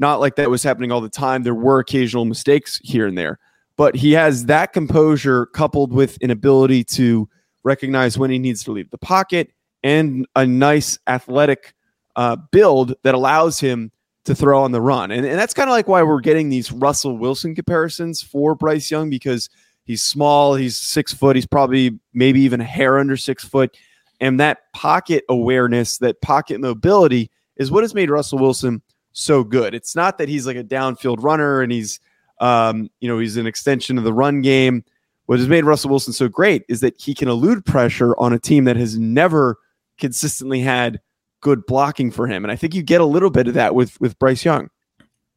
Not 0.00 0.18
like 0.18 0.36
that 0.36 0.50
was 0.50 0.62
happening 0.62 0.90
all 0.90 1.00
the 1.00 1.08
time. 1.08 1.44
There 1.44 1.54
were 1.54 1.78
occasional 1.78 2.24
mistakes 2.24 2.80
here 2.82 3.06
and 3.06 3.16
there, 3.16 3.38
but 3.76 3.94
he 3.94 4.12
has 4.12 4.46
that 4.46 4.72
composure 4.72 5.46
coupled 5.46 5.92
with 5.92 6.18
an 6.22 6.30
ability 6.30 6.82
to 6.84 7.28
recognize 7.62 8.18
when 8.18 8.30
he 8.30 8.38
needs 8.38 8.64
to 8.64 8.72
leave 8.72 8.90
the 8.90 8.98
pocket 8.98 9.52
and 9.84 10.26
a 10.34 10.46
nice 10.46 10.98
athletic 11.06 11.74
uh, 12.16 12.36
build 12.50 12.94
that 13.04 13.14
allows 13.14 13.60
him 13.60 13.92
to 14.24 14.34
throw 14.34 14.62
on 14.62 14.72
the 14.72 14.80
run. 14.80 15.10
And, 15.10 15.24
and 15.24 15.38
that's 15.38 15.54
kind 15.54 15.70
of 15.70 15.72
like 15.72 15.86
why 15.86 16.02
we're 16.02 16.20
getting 16.20 16.48
these 16.48 16.72
Russell 16.72 17.16
Wilson 17.16 17.54
comparisons 17.54 18.20
for 18.22 18.56
Bryce 18.56 18.90
Young 18.90 19.10
because– 19.10 19.48
He's 19.90 20.02
small. 20.02 20.54
He's 20.54 20.76
six 20.76 21.12
foot. 21.12 21.34
He's 21.34 21.46
probably 21.46 21.98
maybe 22.14 22.40
even 22.42 22.60
a 22.60 22.64
hair 22.64 22.96
under 22.96 23.16
six 23.16 23.44
foot. 23.44 23.76
And 24.20 24.38
that 24.38 24.72
pocket 24.72 25.24
awareness, 25.28 25.98
that 25.98 26.20
pocket 26.20 26.60
mobility 26.60 27.28
is 27.56 27.72
what 27.72 27.82
has 27.82 27.92
made 27.92 28.08
Russell 28.08 28.38
Wilson 28.38 28.82
so 29.12 29.44
good. 29.44 29.74
It's 29.74 29.96
not 29.96 30.18
that 30.18 30.28
he's 30.28 30.46
like 30.46 30.56
a 30.56 30.64
downfield 30.64 31.22
runner 31.22 31.60
and 31.60 31.72
he's, 31.72 32.00
um, 32.40 32.90
you 33.00 33.08
know, 33.08 33.18
he's 33.18 33.36
an 33.36 33.46
extension 33.46 33.98
of 33.98 34.04
the 34.04 34.12
run 34.12 34.42
game. 34.42 34.84
What 35.26 35.38
has 35.38 35.48
made 35.48 35.64
Russell 35.64 35.90
Wilson 35.90 36.12
so 36.12 36.28
great 36.28 36.64
is 36.68 36.80
that 36.80 37.00
he 37.00 37.14
can 37.14 37.28
elude 37.28 37.64
pressure 37.64 38.16
on 38.18 38.32
a 38.32 38.38
team 38.38 38.64
that 38.64 38.76
has 38.76 38.98
never 38.98 39.58
consistently 39.98 40.60
had 40.60 41.00
good 41.40 41.64
blocking 41.66 42.10
for 42.10 42.26
him. 42.26 42.44
And 42.44 42.52
I 42.52 42.56
think 42.56 42.74
you 42.74 42.82
get 42.82 43.00
a 43.00 43.04
little 43.04 43.30
bit 43.30 43.48
of 43.48 43.54
that 43.54 43.74
with 43.74 44.00
with 44.00 44.18
Bryce 44.18 44.44
Young. 44.44 44.70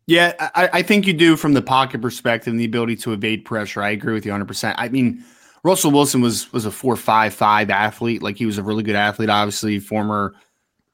Yeah, 0.06 0.34
I, 0.40 0.70
I, 0.74 0.82
think 0.82 1.08
you 1.08 1.14
do 1.14 1.38
from 1.38 1.54
the 1.54 1.62
pocket 1.62 2.02
perspective 2.02 2.52
and 2.52 2.60
the 2.60 2.66
ability 2.66 2.98
to 2.98 3.14
evade 3.14 3.46
pressure. 3.46 3.82
I 3.82 3.92
agree 3.92 4.14
with 4.14 4.26
you 4.26 4.34
100%. 4.34 4.76
I 4.78 4.90
mean, 4.90 5.24
Russell 5.64 5.92
Wilson 5.92 6.20
was 6.20 6.52
was 6.52 6.66
a 6.66 6.72
four 6.72 6.98
five 6.98 7.34
five 7.34 7.70
athlete. 7.70 8.22
Like 8.22 8.36
he 8.36 8.46
was 8.46 8.58
a 8.58 8.64
really 8.64 8.84
good 8.84 8.96
athlete, 8.96 9.30
obviously, 9.30 9.80
former 9.80 10.36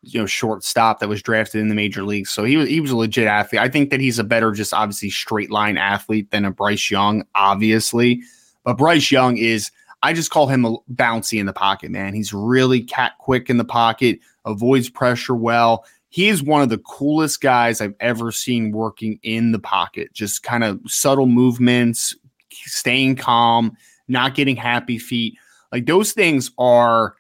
you 0.01 0.19
know 0.19 0.25
shortstop 0.25 0.99
that 0.99 1.09
was 1.09 1.21
drafted 1.21 1.62
in 1.62 1.69
the 1.69 1.75
major 1.75 2.03
leagues. 2.03 2.29
So 2.29 2.43
he 2.43 2.57
was 2.57 2.69
he 2.69 2.79
was 2.79 2.91
a 2.91 2.97
legit 2.97 3.27
athlete. 3.27 3.62
I 3.62 3.69
think 3.69 3.89
that 3.89 3.99
he's 3.99 4.19
a 4.19 4.23
better, 4.23 4.51
just 4.51 4.73
obviously 4.73 5.09
straight 5.09 5.51
line 5.51 5.77
athlete 5.77 6.31
than 6.31 6.45
a 6.45 6.51
Bryce 6.51 6.89
Young, 6.89 7.23
obviously. 7.35 8.21
But 8.63 8.77
Bryce 8.77 9.12
Young 9.12 9.38
is 9.38 9.71
I 10.01 10.13
just 10.13 10.31
call 10.31 10.47
him 10.47 10.65
a 10.65 10.77
bouncy 10.93 11.39
in 11.39 11.45
the 11.45 11.53
pocket, 11.53 11.91
man. 11.91 12.13
He's 12.13 12.33
really 12.33 12.81
cat 12.81 13.13
quick 13.19 13.49
in 13.49 13.57
the 13.57 13.65
pocket, 13.65 14.19
avoids 14.45 14.89
pressure 14.89 15.35
well 15.35 15.85
he 16.09 16.27
is 16.27 16.43
one 16.43 16.62
of 16.62 16.69
the 16.69 16.79
coolest 16.79 17.39
guys 17.39 17.81
I've 17.81 17.95
ever 17.99 18.31
seen 18.31 18.71
working 18.71 19.19
in 19.21 19.51
the 19.51 19.59
pocket. 19.59 20.12
Just 20.13 20.43
kind 20.43 20.63
of 20.63 20.79
subtle 20.88 21.27
movements, 21.27 22.15
staying 22.51 23.15
calm, 23.15 23.77
not 24.07 24.33
getting 24.33 24.55
happy 24.55 24.97
feet. 24.97 25.38
Like 25.71 25.85
those 25.85 26.12
things 26.12 26.49
are 26.57 27.15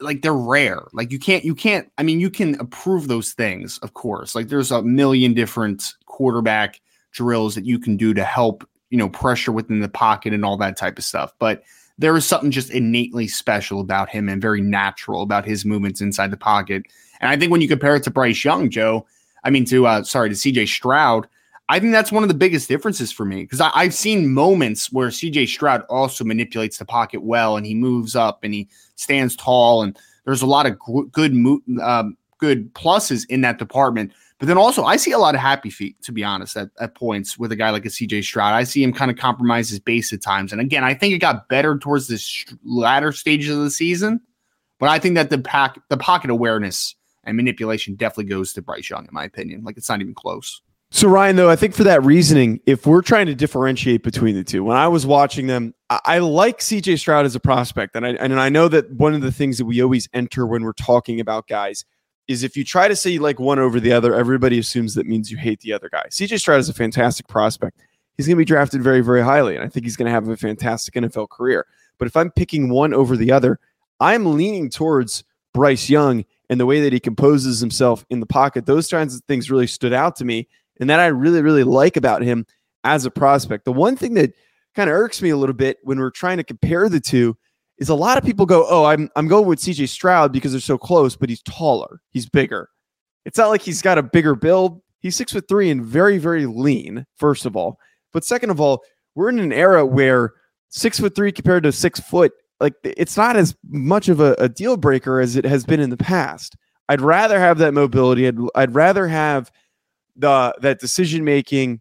like 0.00 0.22
they're 0.22 0.34
rare. 0.34 0.86
Like 0.92 1.10
you 1.10 1.18
can't 1.18 1.44
you 1.44 1.54
can't 1.54 1.90
I 1.98 2.02
mean 2.02 2.20
you 2.20 2.30
can 2.30 2.58
approve 2.60 3.08
those 3.08 3.32
things, 3.32 3.78
of 3.78 3.94
course. 3.94 4.34
Like 4.34 4.48
there's 4.48 4.70
a 4.70 4.82
million 4.82 5.34
different 5.34 5.82
quarterback 6.06 6.80
drills 7.12 7.54
that 7.54 7.64
you 7.64 7.78
can 7.78 7.96
do 7.96 8.12
to 8.14 8.24
help, 8.24 8.68
you 8.90 8.98
know, 8.98 9.08
pressure 9.08 9.52
within 9.52 9.80
the 9.80 9.88
pocket 9.88 10.32
and 10.34 10.44
all 10.44 10.56
that 10.58 10.76
type 10.76 10.98
of 10.98 11.04
stuff. 11.04 11.32
But 11.38 11.62
there 11.98 12.16
is 12.16 12.26
something 12.26 12.50
just 12.50 12.70
innately 12.70 13.26
special 13.26 13.80
about 13.80 14.10
him 14.10 14.28
and 14.28 14.42
very 14.42 14.60
natural 14.60 15.22
about 15.22 15.46
his 15.46 15.64
movements 15.64 16.02
inside 16.02 16.30
the 16.30 16.36
pocket 16.36 16.84
and 17.20 17.30
I 17.30 17.36
think 17.36 17.50
when 17.50 17.60
you 17.60 17.68
compare 17.68 17.96
it 17.96 18.02
to 18.04 18.10
Bryce 18.10 18.44
Young, 18.44 18.70
Joe, 18.70 19.06
I 19.44 19.50
mean 19.50 19.64
to 19.66 19.86
uh, 19.86 20.02
sorry 20.02 20.28
to 20.28 20.34
CJ 20.34 20.68
Stroud, 20.68 21.28
I 21.68 21.80
think 21.80 21.92
that's 21.92 22.12
one 22.12 22.22
of 22.22 22.28
the 22.28 22.34
biggest 22.34 22.68
differences 22.68 23.10
for 23.10 23.24
me 23.24 23.42
because 23.42 23.60
I've 23.60 23.94
seen 23.94 24.32
moments 24.32 24.92
where 24.92 25.08
CJ 25.08 25.48
Stroud 25.48 25.82
also 25.88 26.24
manipulates 26.24 26.78
the 26.78 26.84
pocket 26.84 27.22
well 27.22 27.56
and 27.56 27.66
he 27.66 27.74
moves 27.74 28.14
up 28.14 28.44
and 28.44 28.54
he 28.54 28.68
stands 28.96 29.36
tall 29.36 29.82
and 29.82 29.96
there's 30.24 30.42
a 30.42 30.46
lot 30.46 30.66
of 30.66 30.78
good 31.12 31.32
um, 31.80 32.16
good 32.38 32.74
pluses 32.74 33.24
in 33.28 33.40
that 33.42 33.58
department. 33.58 34.12
But 34.38 34.48
then 34.48 34.58
also, 34.58 34.84
I 34.84 34.96
see 34.96 35.12
a 35.12 35.18
lot 35.18 35.34
of 35.34 35.40
happy 35.40 35.70
feet, 35.70 35.96
to 36.02 36.12
be 36.12 36.22
honest, 36.22 36.56
at, 36.56 36.68
at 36.78 36.94
points 36.94 37.38
with 37.38 37.52
a 37.52 37.56
guy 37.56 37.70
like 37.70 37.86
a 37.86 37.88
CJ 37.88 38.22
Stroud. 38.22 38.52
I 38.52 38.64
see 38.64 38.82
him 38.82 38.92
kind 38.92 39.10
of 39.10 39.16
compromise 39.16 39.70
his 39.70 39.78
base 39.78 40.12
at 40.12 40.20
times. 40.20 40.52
And 40.52 40.60
again, 40.60 40.84
I 40.84 40.92
think 40.92 41.14
it 41.14 41.18
got 41.18 41.48
better 41.48 41.78
towards 41.78 42.08
this 42.08 42.44
latter 42.62 43.12
stages 43.12 43.56
of 43.56 43.62
the 43.62 43.70
season. 43.70 44.20
But 44.78 44.90
I 44.90 44.98
think 44.98 45.14
that 45.14 45.30
the 45.30 45.38
pack, 45.38 45.78
the 45.88 45.96
pocket 45.96 46.28
awareness 46.28 46.94
and 47.24 47.34
manipulation 47.36 47.94
definitely 47.94 48.26
goes 48.26 48.52
to 48.52 48.62
Bryce 48.62 48.90
Young, 48.90 49.04
in 49.04 49.10
my 49.12 49.24
opinion. 49.24 49.64
Like 49.64 49.78
it's 49.78 49.88
not 49.88 50.02
even 50.02 50.14
close. 50.14 50.60
So 50.90 51.08
Ryan, 51.08 51.36
though, 51.36 51.50
I 51.50 51.56
think 51.56 51.74
for 51.74 51.84
that 51.84 52.04
reasoning, 52.04 52.60
if 52.66 52.86
we're 52.86 53.02
trying 53.02 53.26
to 53.26 53.34
differentiate 53.34 54.02
between 54.02 54.34
the 54.34 54.44
two, 54.44 54.62
when 54.62 54.76
I 54.76 54.86
was 54.86 55.06
watching 55.06 55.46
them, 55.46 55.74
I, 55.88 56.18
like 56.18 56.58
CJ 56.58 56.98
Stroud 56.98 57.26
as 57.26 57.36
a 57.36 57.40
prospect, 57.40 57.94
and 57.94 58.04
I 58.04 58.10
and 58.10 58.40
I 58.40 58.48
know 58.48 58.66
that 58.68 58.90
one 58.90 59.14
of 59.14 59.20
the 59.20 59.30
things 59.30 59.58
that 59.58 59.66
we 59.66 59.80
always 59.82 60.08
enter 60.12 60.44
when 60.46 60.64
we're 60.64 60.72
talking 60.72 61.20
about 61.20 61.46
guys 61.46 61.84
is 62.26 62.42
if 62.42 62.56
you 62.56 62.64
try 62.64 62.88
to 62.88 62.96
say 62.96 63.10
you 63.10 63.20
like 63.20 63.38
one 63.38 63.60
over 63.60 63.78
the 63.78 63.92
other, 63.92 64.12
everybody 64.12 64.58
assumes 64.58 64.94
that 64.94 65.06
means 65.06 65.30
you 65.30 65.36
hate 65.36 65.60
the 65.60 65.72
other 65.72 65.88
guy. 65.88 66.02
CJ 66.10 66.40
Stroud 66.40 66.58
is 66.58 66.68
a 66.68 66.74
fantastic 66.74 67.28
prospect. 67.28 67.80
He's 68.16 68.26
going 68.26 68.34
to 68.34 68.40
be 68.40 68.44
drafted 68.44 68.82
very, 68.82 69.00
very 69.00 69.22
highly, 69.22 69.54
and 69.54 69.64
I 69.64 69.68
think 69.68 69.86
he's 69.86 69.96
going 69.96 70.06
to 70.06 70.12
have 70.12 70.26
a 70.26 70.36
fantastic 70.36 70.94
NFL 70.94 71.28
career. 71.28 71.66
But 71.98 72.08
if 72.08 72.16
I'm 72.16 72.32
picking 72.32 72.68
one 72.68 72.92
over 72.92 73.16
the 73.16 73.30
other, 73.30 73.60
I'm 74.00 74.36
leaning 74.36 74.70
towards 74.70 75.22
Bryce 75.54 75.88
Young 75.88 76.24
and 76.50 76.58
the 76.58 76.66
way 76.66 76.80
that 76.80 76.92
he 76.92 77.00
composes 77.00 77.60
himself 77.60 78.04
in 78.10 78.20
the 78.20 78.26
pocket, 78.26 78.66
those 78.66 78.88
kinds 78.88 79.14
of 79.14 79.22
things 79.24 79.50
really 79.50 79.66
stood 79.66 79.92
out 79.92 80.16
to 80.16 80.24
me. 80.24 80.48
And 80.78 80.90
that 80.90 81.00
I 81.00 81.06
really, 81.06 81.42
really 81.42 81.64
like 81.64 81.96
about 81.96 82.22
him 82.22 82.44
as 82.84 83.04
a 83.06 83.10
prospect. 83.10 83.64
The 83.64 83.72
one 83.72 83.96
thing 83.96 84.14
that 84.14 84.34
kind 84.76 84.88
of 84.88 84.94
irks 84.94 85.20
me 85.22 85.30
a 85.30 85.36
little 85.36 85.54
bit 85.54 85.78
when 85.82 85.98
we're 85.98 86.10
trying 86.10 86.36
to 86.36 86.44
compare 86.44 86.88
the 86.88 87.00
two 87.00 87.36
is 87.78 87.88
a 87.88 87.94
lot 87.94 88.16
of 88.18 88.24
people 88.24 88.46
go, 88.46 88.66
Oh, 88.68 88.84
I'm 88.84 89.10
I'm 89.16 89.26
going 89.26 89.46
with 89.46 89.58
CJ 89.58 89.88
Stroud 89.88 90.32
because 90.32 90.52
they're 90.52 90.60
so 90.60 90.78
close, 90.78 91.16
but 91.16 91.28
he's 91.28 91.42
taller, 91.42 92.00
he's 92.10 92.28
bigger. 92.28 92.68
it's 93.24 93.38
not 93.38 93.48
like 93.48 93.62
he's 93.62 93.82
got 93.82 93.98
a 93.98 94.02
bigger 94.02 94.34
build. 94.34 94.80
He's 95.00 95.16
six 95.16 95.32
foot 95.32 95.46
three 95.48 95.70
and 95.70 95.84
very, 95.84 96.18
very 96.18 96.46
lean, 96.46 97.06
first 97.16 97.46
of 97.46 97.56
all. 97.56 97.78
But 98.12 98.24
second 98.24 98.50
of 98.50 98.60
all, 98.60 98.82
we're 99.14 99.28
in 99.28 99.38
an 99.38 99.52
era 99.52 99.84
where 99.84 100.32
six 100.68 100.98
foot 101.00 101.14
three 101.14 101.32
compared 101.32 101.62
to 101.64 101.72
six 101.72 102.00
foot, 102.00 102.32
like 102.60 102.74
it's 102.82 103.16
not 103.16 103.36
as 103.36 103.54
much 103.68 104.08
of 104.08 104.20
a, 104.20 104.34
a 104.38 104.48
deal 104.48 104.76
breaker 104.76 105.20
as 105.20 105.36
it 105.36 105.44
has 105.44 105.64
been 105.64 105.80
in 105.80 105.90
the 105.90 105.96
past. 105.96 106.56
I'd 106.88 107.00
rather 107.00 107.38
have 107.38 107.58
that 107.58 107.74
mobility. 107.74 108.26
I'd, 108.26 108.38
I'd 108.54 108.74
rather 108.74 109.06
have 109.08 109.50
the 110.16 110.54
that 110.60 110.80
decision 110.80 111.24
making. 111.24 111.80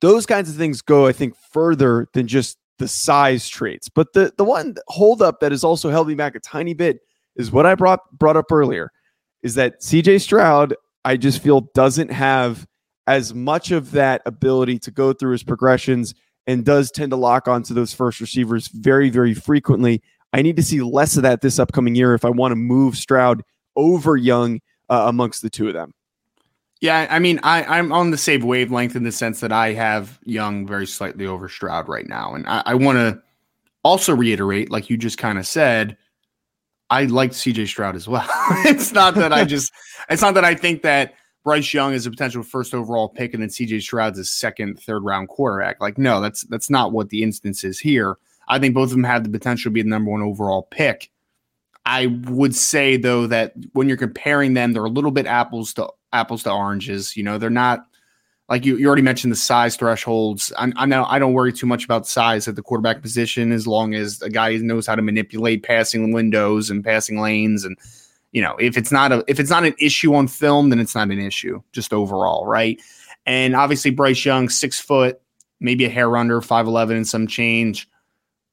Those 0.00 0.26
kinds 0.26 0.50
of 0.50 0.56
things 0.56 0.82
go, 0.82 1.06
I 1.06 1.12
think, 1.12 1.34
further 1.52 2.08
than 2.12 2.26
just 2.26 2.58
the 2.78 2.88
size 2.88 3.48
traits. 3.48 3.88
But 3.88 4.12
the 4.12 4.32
the 4.36 4.44
one 4.44 4.76
holdup 4.88 5.40
that 5.40 5.52
has 5.52 5.64
also 5.64 5.90
held 5.90 6.08
me 6.08 6.14
back 6.14 6.34
a 6.34 6.40
tiny 6.40 6.74
bit 6.74 7.00
is 7.36 7.52
what 7.52 7.66
I 7.66 7.74
brought 7.74 8.00
brought 8.18 8.36
up 8.36 8.50
earlier, 8.52 8.90
is 9.42 9.54
that 9.54 9.80
CJ 9.80 10.20
Stroud, 10.20 10.74
I 11.04 11.16
just 11.16 11.42
feel 11.42 11.62
doesn't 11.74 12.10
have 12.10 12.66
as 13.06 13.34
much 13.34 13.70
of 13.70 13.92
that 13.92 14.20
ability 14.26 14.78
to 14.80 14.90
go 14.90 15.12
through 15.12 15.32
his 15.32 15.42
progressions 15.42 16.14
and 16.46 16.64
does 16.64 16.90
tend 16.90 17.10
to 17.10 17.16
lock 17.16 17.48
onto 17.48 17.74
those 17.74 17.92
first 17.92 18.20
receivers 18.20 18.68
very, 18.68 19.10
very 19.10 19.34
frequently. 19.34 20.02
I 20.32 20.42
need 20.42 20.56
to 20.56 20.62
see 20.62 20.80
less 20.80 21.16
of 21.16 21.22
that 21.22 21.40
this 21.40 21.58
upcoming 21.58 21.94
year 21.94 22.14
if 22.14 22.24
I 22.24 22.30
want 22.30 22.52
to 22.52 22.56
move 22.56 22.96
Stroud 22.96 23.42
over 23.76 24.16
Young 24.16 24.60
uh, 24.90 25.04
amongst 25.06 25.42
the 25.42 25.50
two 25.50 25.68
of 25.68 25.74
them. 25.74 25.92
Yeah, 26.80 27.08
I 27.10 27.18
mean, 27.18 27.40
I, 27.42 27.64
I'm 27.64 27.92
on 27.92 28.12
the 28.12 28.18
same 28.18 28.42
wavelength 28.42 28.94
in 28.94 29.02
the 29.02 29.10
sense 29.10 29.40
that 29.40 29.52
I 29.52 29.72
have 29.72 30.18
Young 30.24 30.66
very 30.66 30.86
slightly 30.86 31.26
over 31.26 31.48
Stroud 31.48 31.88
right 31.88 32.06
now. 32.06 32.34
And 32.34 32.46
I, 32.46 32.62
I 32.66 32.74
want 32.74 32.98
to 32.98 33.20
also 33.82 34.14
reiterate, 34.14 34.70
like 34.70 34.88
you 34.88 34.96
just 34.96 35.18
kind 35.18 35.38
of 35.38 35.46
said, 35.46 35.96
I 36.90 37.04
like 37.04 37.32
CJ 37.32 37.66
Stroud 37.66 37.96
as 37.96 38.06
well. 38.06 38.26
it's 38.64 38.92
not 38.92 39.16
that 39.16 39.32
I 39.32 39.44
just, 39.44 39.72
it's 40.08 40.22
not 40.22 40.34
that 40.34 40.44
I 40.44 40.54
think 40.54 40.82
that 40.82 41.14
Bryce 41.42 41.74
Young 41.74 41.94
is 41.94 42.06
a 42.06 42.10
potential 42.10 42.42
first 42.42 42.74
overall 42.74 43.08
pick 43.08 43.34
and 43.34 43.42
then 43.42 43.50
CJ 43.50 43.82
Stroud's 43.82 44.18
a 44.18 44.24
second, 44.24 44.78
third 44.80 45.02
round 45.02 45.28
quarterback. 45.28 45.80
Like, 45.80 45.98
no, 45.98 46.20
that's 46.20 46.42
that's 46.42 46.70
not 46.70 46.92
what 46.92 47.08
the 47.08 47.22
instance 47.22 47.64
is 47.64 47.78
here. 47.78 48.18
I 48.48 48.58
think 48.58 48.74
both 48.74 48.90
of 48.90 48.90
them 48.90 49.04
have 49.04 49.24
the 49.24 49.30
potential 49.30 49.70
to 49.70 49.74
be 49.74 49.82
the 49.82 49.88
number 49.88 50.10
one 50.10 50.22
overall 50.22 50.68
pick. 50.70 51.10
I 51.86 52.06
would 52.26 52.54
say 52.54 52.98
though 52.98 53.26
that 53.26 53.54
when 53.72 53.88
you're 53.88 53.96
comparing 53.96 54.54
them, 54.54 54.72
they're 54.72 54.84
a 54.84 54.90
little 54.90 55.10
bit 55.10 55.26
apples 55.26 55.72
to 55.74 55.88
apples 56.12 56.42
to 56.44 56.52
oranges. 56.52 57.16
You 57.16 57.22
know, 57.22 57.38
they're 57.38 57.50
not 57.50 57.86
like 58.48 58.64
you, 58.64 58.76
you 58.76 58.86
already 58.86 59.02
mentioned 59.02 59.32
the 59.32 59.36
size 59.36 59.76
thresholds. 59.76 60.52
I, 60.56 60.72
I 60.76 60.86
know 60.86 61.04
I 61.04 61.18
don't 61.18 61.34
worry 61.34 61.52
too 61.52 61.66
much 61.66 61.84
about 61.84 62.06
size 62.06 62.48
at 62.48 62.56
the 62.56 62.62
quarterback 62.62 63.02
position 63.02 63.52
as 63.52 63.66
long 63.66 63.94
as 63.94 64.22
a 64.22 64.30
guy 64.30 64.56
knows 64.56 64.86
how 64.86 64.94
to 64.94 65.02
manipulate 65.02 65.62
passing 65.62 66.12
windows 66.12 66.70
and 66.70 66.84
passing 66.84 67.20
lanes. 67.20 67.64
And 67.64 67.76
you 68.32 68.42
know, 68.42 68.56
if 68.58 68.76
it's 68.76 68.92
not 68.92 69.12
a 69.12 69.24
if 69.28 69.38
it's 69.38 69.50
not 69.50 69.64
an 69.64 69.74
issue 69.78 70.14
on 70.14 70.28
film, 70.28 70.70
then 70.70 70.78
it's 70.78 70.94
not 70.94 71.10
an 71.10 71.18
issue 71.18 71.60
just 71.72 71.92
overall, 71.92 72.46
right? 72.46 72.80
And 73.26 73.54
obviously 73.54 73.90
Bryce 73.90 74.24
Young, 74.24 74.48
six 74.48 74.80
foot, 74.80 75.20
maybe 75.60 75.84
a 75.84 75.90
hair 75.90 76.16
under, 76.16 76.40
five 76.40 76.66
eleven 76.66 76.96
and 76.96 77.06
some 77.06 77.26
change 77.26 77.88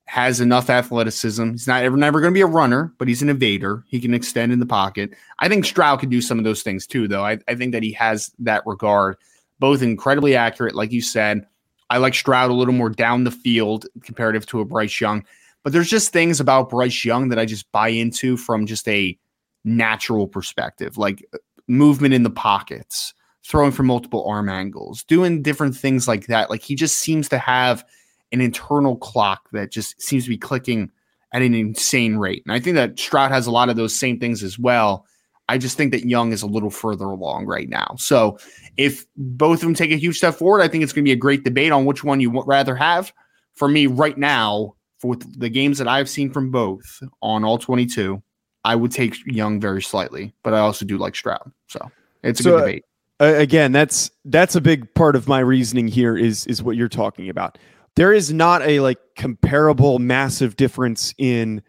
has 0.08 0.40
enough 0.40 0.70
athleticism. 0.70 1.52
He's 1.52 1.68
not 1.68 1.84
ever 1.84 1.98
never 1.98 2.22
going 2.22 2.32
to 2.32 2.38
be 2.38 2.42
a 2.42 2.48
runner, 2.48 2.94
but 3.00 3.08
he's 3.08 3.24
an 3.24 3.30
evader. 3.30 3.84
He 3.88 4.00
can 4.00 4.14
extend 4.14 4.54
in 4.54 4.60
the 4.60 4.66
pocket. 4.66 5.16
I 5.40 5.50
think 5.50 5.66
Stroud 5.66 6.00
can 6.00 6.10
do 6.10 6.22
some 6.22 6.38
of 6.38 6.44
those 6.44 6.62
things 6.62 6.86
too, 6.86 7.08
though. 7.08 7.26
I, 7.26 7.40
I 7.48 7.56
think 7.56 7.72
that 7.72 7.82
he 7.82 7.92
has 7.94 8.32
that 8.40 8.62
regard, 8.68 9.18
both 9.60 9.82
incredibly 9.82 10.36
accurate, 10.36 10.76
like 10.76 10.92
you 10.92 11.02
said. 11.02 11.48
I 11.90 11.98
like 11.98 12.14
Stroud 12.14 12.52
a 12.52 12.54
little 12.54 12.74
more 12.74 12.90
down 12.90 13.24
the 13.24 13.32
field 13.32 13.88
comparative 14.04 14.46
to 14.48 14.60
a 14.60 14.66
Bryce 14.66 15.02
Young. 15.02 15.26
But 15.64 15.74
there's 15.74 15.90
just 15.90 16.14
things 16.14 16.40
about 16.40 16.70
Bryce 16.70 17.04
Young 17.04 17.30
that 17.30 17.40
I 17.40 17.46
just 17.46 17.72
buy 17.72 17.88
into 17.88 18.38
from 18.38 18.68
just 18.68 18.88
a 18.88 19.18
natural 19.64 20.28
perspective, 20.28 21.00
like 21.00 21.26
uh, 21.34 21.40
movement 21.68 22.14
in 22.14 22.22
the 22.22 22.30
pockets, 22.30 23.16
throwing 23.44 23.72
from 23.72 23.88
multiple 23.88 24.24
arm 24.28 24.50
angles, 24.50 25.04
doing 25.04 25.42
different 25.42 25.76
things 25.76 26.08
like 26.08 26.28
that. 26.28 26.52
Like 26.52 26.62
he 26.62 26.76
just 26.76 26.98
seems 26.98 27.28
to 27.30 27.40
have– 27.40 27.84
an 28.32 28.42
internal 28.42 28.96
clock 28.98 29.50
that 29.52 29.72
just 29.72 30.02
seems 30.02 30.24
to 30.24 30.30
be 30.30 30.38
clicking 30.38 30.92
at 31.34 31.42
an 31.42 31.54
insane 31.54 32.16
rate. 32.16 32.44
And 32.46 32.54
I 32.54 32.60
think 32.60 32.76
that 32.76 33.00
Stroud 33.00 33.32
has 33.32 33.48
a 33.48 33.52
lot 33.52 33.70
of 33.70 33.76
those 33.76 33.98
same 33.98 34.20
things 34.20 34.44
as 34.44 34.58
well. 34.58 35.06
I 35.48 35.58
just 35.58 35.78
think 35.78 35.92
that 35.92 36.08
Young 36.08 36.32
is 36.32 36.42
a 36.42 36.48
little 36.48 36.70
further 36.70 37.06
along 37.06 37.46
right 37.46 37.70
now. 37.70 37.96
So 37.98 38.40
if 38.78 39.06
both 39.16 39.58
of 39.58 39.62
them 39.62 39.76
take 39.76 39.92
a 39.92 39.98
huge 39.98 40.18
step 40.18 40.36
forward, 40.36 40.62
I 40.62 40.68
think 40.68 40.84
it's 40.84 40.94
going 40.94 41.04
to 41.04 41.10
be 41.10 41.14
a 41.14 41.18
great 41.18 41.44
debate 41.44 41.72
on 41.72 41.86
which 41.86 42.04
one 42.04 42.20
you 42.20 42.32
would 42.32 42.48
rather 42.48 42.76
have. 42.76 43.14
For 43.54 43.68
me, 43.68 43.88
right 43.88 44.18
now, 44.18 44.76
for 45.00 45.16
the 45.16 45.50
games 45.50 45.78
that 45.78 45.88
I've 45.88 46.10
seen 46.10 46.32
from 46.32 46.52
both 46.52 47.00
on 47.22 47.44
all 47.44 47.58
22, 47.58 48.22
I 48.64 48.76
would 48.76 48.92
take 48.92 49.16
Young 49.28 49.62
very 49.62 49.82
slightly, 49.82 50.34
but 50.44 50.54
I 50.54 50.60
also 50.60 50.86
do 50.86 50.98
like 50.98 51.16
Stroud. 51.16 51.52
So 51.68 51.92
it's 52.24 52.40
a 52.40 52.44
so, 52.44 52.52
good 52.52 52.60
debate. 52.60 52.86
Uh, 53.20 53.34
again, 53.38 53.72
that's 53.72 54.12
that's 54.26 54.56
a 54.56 54.62
big 54.62 54.94
part 54.94 55.16
of 55.16 55.28
my 55.28 55.40
reasoning 55.40 55.88
here 55.88 56.18
is 56.18 56.46
is 56.48 56.62
what 56.62 56.76
you're 56.76 56.90
talking 56.90 57.30
about 57.30 57.58
there 57.96 58.14
is 58.14 58.32
not 58.32 58.62
a 58.64 58.80
like 58.80 58.98
comparable 59.16 60.00
massive 60.00 60.56
difference 60.56 61.14
in 61.18 61.62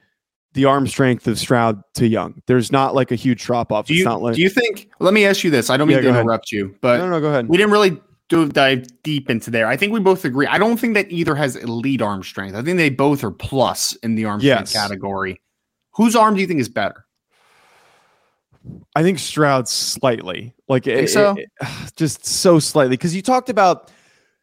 the 0.53 0.65
arm 0.65 0.87
strength 0.87 1.27
of 1.29 1.39
Stroud 1.39 1.83
to 1.95 2.07
Young. 2.07 2.43
There's 2.47 2.73
not 2.73 2.95
like 2.95 3.13
a 3.13 3.15
huge 3.15 3.45
drop 3.45 3.71
off. 3.71 3.87
Do 3.87 3.95
you, 3.95 4.05
like, 4.05 4.35
do 4.35 4.43
you 4.43 4.49
think? 4.49 4.89
Let 5.01 5.15
me 5.15 5.27
ask 5.27 5.45
you 5.45 5.51
this. 5.51 5.71
I 5.71 5.77
don't 5.77 5.87
mean 5.87 5.99
yeah, 5.99 6.13
to 6.13 6.21
interrupt 6.21 6.53
ahead. 6.53 6.59
you, 6.59 6.77
but 6.81 6.99
no, 6.99 7.09
no, 7.09 7.21
go 7.21 7.29
ahead. 7.29 7.49
We 7.49 7.57
didn't 7.57 7.73
really 7.73 8.01
do 8.29 8.49
dive 8.49 8.87
deep 9.03 9.31
into 9.31 9.51
there. 9.51 9.67
I 9.69 9.77
think 9.77 9.93
we 9.93 10.01
both 10.01 10.25
agree. 10.25 10.47
I 10.47 10.59
don't 10.59 10.79
think 10.79 10.95
that 10.95 11.11
either 11.13 11.35
has 11.35 11.57
elite 11.57 12.03
arm 12.03 12.23
strength. 12.23 12.57
I 12.57 12.63
think 12.63 12.79
they 12.79 12.91
both 12.91 13.23
are 13.23 13.31
plus 13.31 13.95
in 13.97 14.15
the 14.15 14.25
arm 14.25 14.41
yes. 14.41 14.71
strength 14.71 14.73
category. 14.73 15.41
Whose 15.93 16.17
arm 16.17 16.35
do 16.35 16.41
you 16.41 16.47
think 16.47 16.61
is 16.61 16.69
better? 16.69 17.07
I 18.97 19.03
think 19.03 19.19
Stroud 19.19 19.69
slightly. 19.69 20.55
Like 20.69 20.87
it, 20.87 21.09
so? 21.11 21.37
It, 21.37 21.49
just 21.97 22.27
so 22.27 22.59
slightly 22.59 22.97
because 22.97 23.15
you 23.15 23.23
talked 23.23 23.49
about 23.49 23.93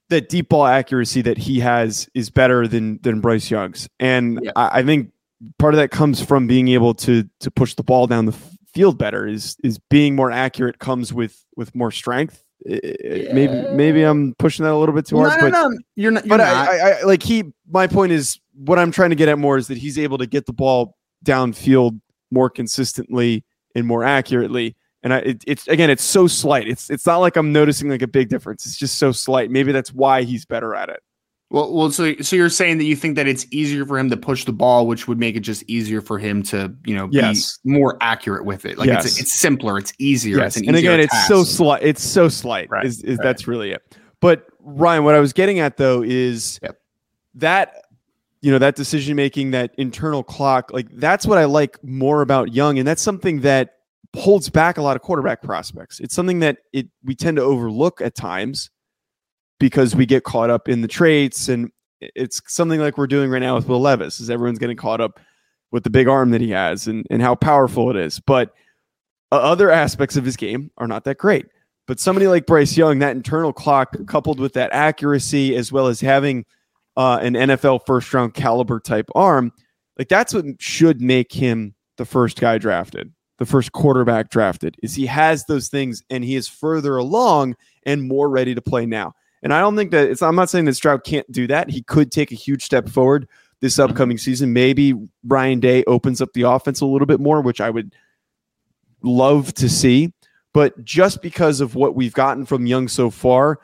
that 0.10 0.30
deep 0.30 0.50
ball 0.50 0.66
accuracy 0.66 1.22
that 1.22 1.38
he 1.38 1.60
has 1.60 2.08
is 2.14 2.30
better 2.30 2.68
than 2.68 3.00
than 3.02 3.22
Bryce 3.22 3.50
Young's, 3.50 3.90
and 4.00 4.40
yeah. 4.44 4.52
I, 4.56 4.80
I, 4.80 4.84
think 4.84 5.12
part 5.60 5.74
of 5.74 5.80
that 5.80 5.92
comes 5.92 6.24
from 6.24 6.48
being 6.48 6.68
able 6.70 6.94
to 6.96 7.28
to 7.40 7.52
push 7.52 7.76
the 7.76 7.84
ball 7.84 8.08
down 8.08 8.26
the 8.26 8.38
field 8.74 8.98
better. 8.98 9.28
Is 9.28 9.58
is 9.64 9.80
being 9.90 10.16
more 10.16 10.32
accurate 10.32 10.80
comes 10.80 11.14
with 11.14 11.44
with 11.56 11.74
more 11.76 11.92
strength. 11.92 12.44
Yeah. 12.66 13.34
Maybe 13.34 13.54
maybe 13.72 14.04
I'm 14.04 14.36
pushing 14.36 14.64
that 14.64 14.72
a 14.72 14.78
little 14.78 14.96
bit 14.96 15.06
too 15.06 15.18
hard. 15.18 15.42
No, 15.42 15.50
no, 15.50 15.68
no, 15.68 15.78
you're 15.96 16.12
not. 16.12 16.26
You're 16.26 16.38
but 16.38 16.44
not. 16.44 16.70
I, 16.70 16.78
I, 16.78 16.92
I 17.00 17.02
like 17.04 17.24
he. 17.24 17.54
My 17.70 17.88
point 17.88 18.12
is 18.12 18.40
what 18.54 18.80
I'm 18.80 18.92
trying 18.92 19.10
to 19.10 19.16
get 19.16 19.30
at 19.30 19.40
more 19.40 19.58
is 19.58 19.68
that 19.68 19.78
he's 19.78 19.98
able 19.98 20.18
to 20.20 20.28
get 20.28 20.46
the 20.46 20.54
ball 20.54 20.96
downfield 21.26 22.00
more 22.32 22.50
consistently 22.50 23.44
and 23.76 23.86
more 23.86 24.04
accurately 24.04 24.76
and 25.04 25.14
I, 25.14 25.18
it, 25.20 25.44
it's 25.46 25.68
again, 25.68 25.90
it's 25.90 26.04
so 26.04 26.28
slight. 26.28 26.68
It's 26.68 26.90
it's 26.90 27.06
not 27.06 27.18
like 27.18 27.36
I'm 27.36 27.52
noticing 27.52 27.90
like 27.90 28.02
a 28.02 28.08
big 28.08 28.30
difference. 28.30 28.66
It's 28.66 28.78
just 28.78 28.98
so 28.98 29.12
slight. 29.12 29.52
Maybe 29.52 29.72
that's 29.72 29.94
why 29.94 30.24
he's 30.24 30.46
better 30.46 30.74
at 30.74 30.90
it. 30.90 31.04
Well, 31.50 31.72
well, 31.72 31.92
so 31.92 32.16
so 32.22 32.36
you're 32.36 32.50
saying 32.50 32.80
that 32.80 32.86
you 32.86 32.96
think 32.96 33.16
that 33.16 33.28
it's 33.28 33.46
easier 33.52 33.86
for 33.86 34.00
him 34.00 34.10
to 34.10 34.18
push 34.18 34.44
the 34.46 34.54
ball, 34.54 34.88
which 34.88 35.08
would 35.08 35.20
make 35.20 35.36
it 35.36 35.42
just 35.42 35.64
easier 35.68 36.02
for 36.02 36.18
him 36.18 36.42
to, 36.44 36.74
you 36.84 36.96
know, 36.96 37.10
yes. 37.12 37.60
be 37.64 37.72
more 37.74 37.96
accurate 38.02 38.44
with 38.44 38.66
it. 38.66 38.80
Like 38.80 38.88
yes. 38.88 39.06
it's 39.06 39.20
it's 39.20 39.40
simpler, 39.40 39.78
it's 39.78 39.94
easier. 40.00 40.38
Yes. 40.38 40.58
It's 40.58 40.64
an 40.64 40.70
and 40.70 40.78
again, 40.78 41.00
it's 41.00 41.28
so 41.28 41.44
slight. 41.44 41.84
It's 41.84 42.02
so 42.02 42.28
slight. 42.28 42.72
Right. 42.72 42.86
Is, 42.86 43.04
is 43.04 43.18
right. 43.18 43.24
that's 43.24 43.48
really 43.48 43.72
it. 43.72 43.98
But 44.20 44.48
Ryan, 44.62 45.04
what 45.04 45.14
I 45.14 45.20
was 45.20 45.32
getting 45.32 45.60
at 45.60 45.78
though 45.78 46.02
is 46.02 46.60
yep. 46.64 46.80
that 47.36 47.86
you 48.42 48.52
know 48.52 48.58
that 48.58 48.76
decision 48.76 49.16
making, 49.16 49.52
that 49.52 49.76
internal 49.78 50.24
clock, 50.24 50.72
like 50.74 50.88
that's 50.94 51.28
what 51.28 51.38
I 51.38 51.46
like 51.46 51.78
more 51.84 52.24
about 52.24 52.52
Young, 52.52 52.80
and 52.80 52.88
that's 52.88 53.02
something 53.02 53.42
that 53.42 53.76
holds 54.16 54.50
back 54.50 54.78
a 54.78 54.82
lot 54.82 54.96
of 54.96 55.02
quarterback 55.02 55.42
prospects. 55.42 56.00
It's 56.00 56.14
something 56.14 56.40
that 56.40 56.60
it 56.72 56.88
we 57.04 57.16
tend 57.16 57.38
to 57.38 57.44
overlook 57.44 58.02
at 58.02 58.16
times 58.16 58.70
because 59.60 59.96
we 59.96 60.06
get 60.06 60.24
caught 60.24 60.50
up 60.50 60.68
in 60.68 60.82
the 60.82 60.88
traits 60.88 61.50
and 61.50 61.72
it's 62.02 62.42
something 62.48 62.80
like 62.80 62.98
we're 62.98 63.08
doing 63.08 63.30
right 63.30 63.40
now 63.40 63.56
with 63.56 63.68
Will 63.68 63.80
Levis 63.80 64.20
is 64.20 64.30
everyone's 64.30 64.60
getting 64.60 64.78
caught 64.78 65.02
up 65.02 65.20
with 65.72 65.84
the 65.84 65.90
big 65.90 66.08
arm 66.08 66.32
that 66.32 66.42
he 66.42 66.52
has 66.52 66.88
and, 66.88 67.08
and 67.10 67.22
how 67.22 67.34
powerful 67.34 67.90
it 67.90 67.96
is. 67.96 68.20
But 68.20 68.54
uh, 69.32 69.38
other 69.38 69.72
aspects 69.72 70.16
of 70.18 70.26
his 70.26 70.36
game 70.36 70.70
are 70.78 70.88
not 70.88 71.06
that 71.06 71.18
great. 71.18 71.48
But 71.88 72.00
somebody 72.00 72.28
like 72.28 72.46
Bryce 72.46 72.78
Young, 72.78 73.00
that 73.00 73.16
internal 73.16 73.52
clock 73.52 73.96
coupled 74.06 74.40
with 74.40 74.54
that 74.54 74.72
accuracy, 74.72 75.56
as 75.56 75.72
well 75.72 75.88
as 75.88 76.00
having 76.00 76.46
uh, 76.96 77.20
an 77.22 77.34
NFL 77.34 77.86
first 77.86 78.14
round 78.14 78.34
caliber 78.34 78.80
type 78.80 79.10
arm, 79.16 79.52
like 79.98 80.08
that's 80.08 80.34
what 80.34 80.46
should 80.60 81.02
make 81.02 81.34
him 81.34 81.74
the 81.98 82.06
first 82.06 82.40
guy 82.40 82.58
drafted 82.58 83.12
the 83.38 83.46
first 83.46 83.72
quarterback 83.72 84.30
drafted 84.30 84.76
is 84.84 84.94
he 84.94 85.06
has 85.08 85.46
those 85.46 85.68
things 85.68 86.04
and 86.10 86.24
he 86.24 86.36
is 86.36 86.48
further 86.48 86.98
along 86.98 87.56
and 87.86 88.08
more 88.08 88.30
ready 88.30 88.54
to 88.56 88.62
play 88.62 88.86
now. 88.86 89.14
And 89.42 89.54
I 89.54 89.60
don't 89.60 89.76
think 89.76 89.92
that 89.92 90.10
it's 90.10 90.22
I'm 90.22 90.36
not 90.36 90.50
saying 90.50 90.66
that 90.66 90.76
Stroud 90.76 91.04
can't 91.04 91.30
do 91.32 91.48
that. 91.48 91.70
He 91.70 91.82
could 91.82 92.12
take 92.12 92.32
a 92.32 92.36
huge 92.36 92.64
step 92.64 92.88
forward 92.88 93.28
this 93.60 93.80
upcoming 93.80 94.18
season. 94.18 94.54
Maybe 94.54 94.94
Ryan 95.26 95.60
Day 95.60 95.84
opens 95.86 96.22
up 96.22 96.34
the 96.34 96.44
offense 96.44 96.82
a 96.82 96.86
little 96.86 97.06
bit 97.06 97.20
more, 97.20 97.42
which 97.42 97.62
I 97.62 97.70
would 97.70 97.94
love 99.02 99.54
to 99.56 99.70
see. 99.70 100.14
But 100.54 100.84
just 100.86 101.22
because 101.22 101.62
of 101.62 101.76
what 101.76 101.96
we've 101.96 102.14
gotten 102.14 102.46
from 102.46 102.68
Young 102.68 102.88
so 102.88 103.10
far, 103.10 103.60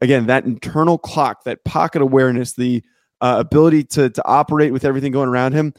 again, 0.00 0.26
that 0.26 0.44
internal 0.44 0.98
clock, 0.98 1.44
that 1.44 1.64
pocket 1.64 2.02
awareness, 2.02 2.52
the 2.52 2.82
uh, 3.20 3.36
ability 3.38 3.84
to 3.84 4.10
to 4.10 4.26
operate 4.26 4.72
with 4.72 4.84
everything 4.84 5.12
going 5.12 5.28
around 5.28 5.52
him, 5.52 5.72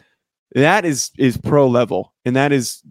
that 0.54 0.86
is 0.86 1.12
is 1.18 1.38
pro 1.38 1.68
level, 1.68 2.14
and 2.26 2.36
that 2.36 2.52
is 2.52 2.82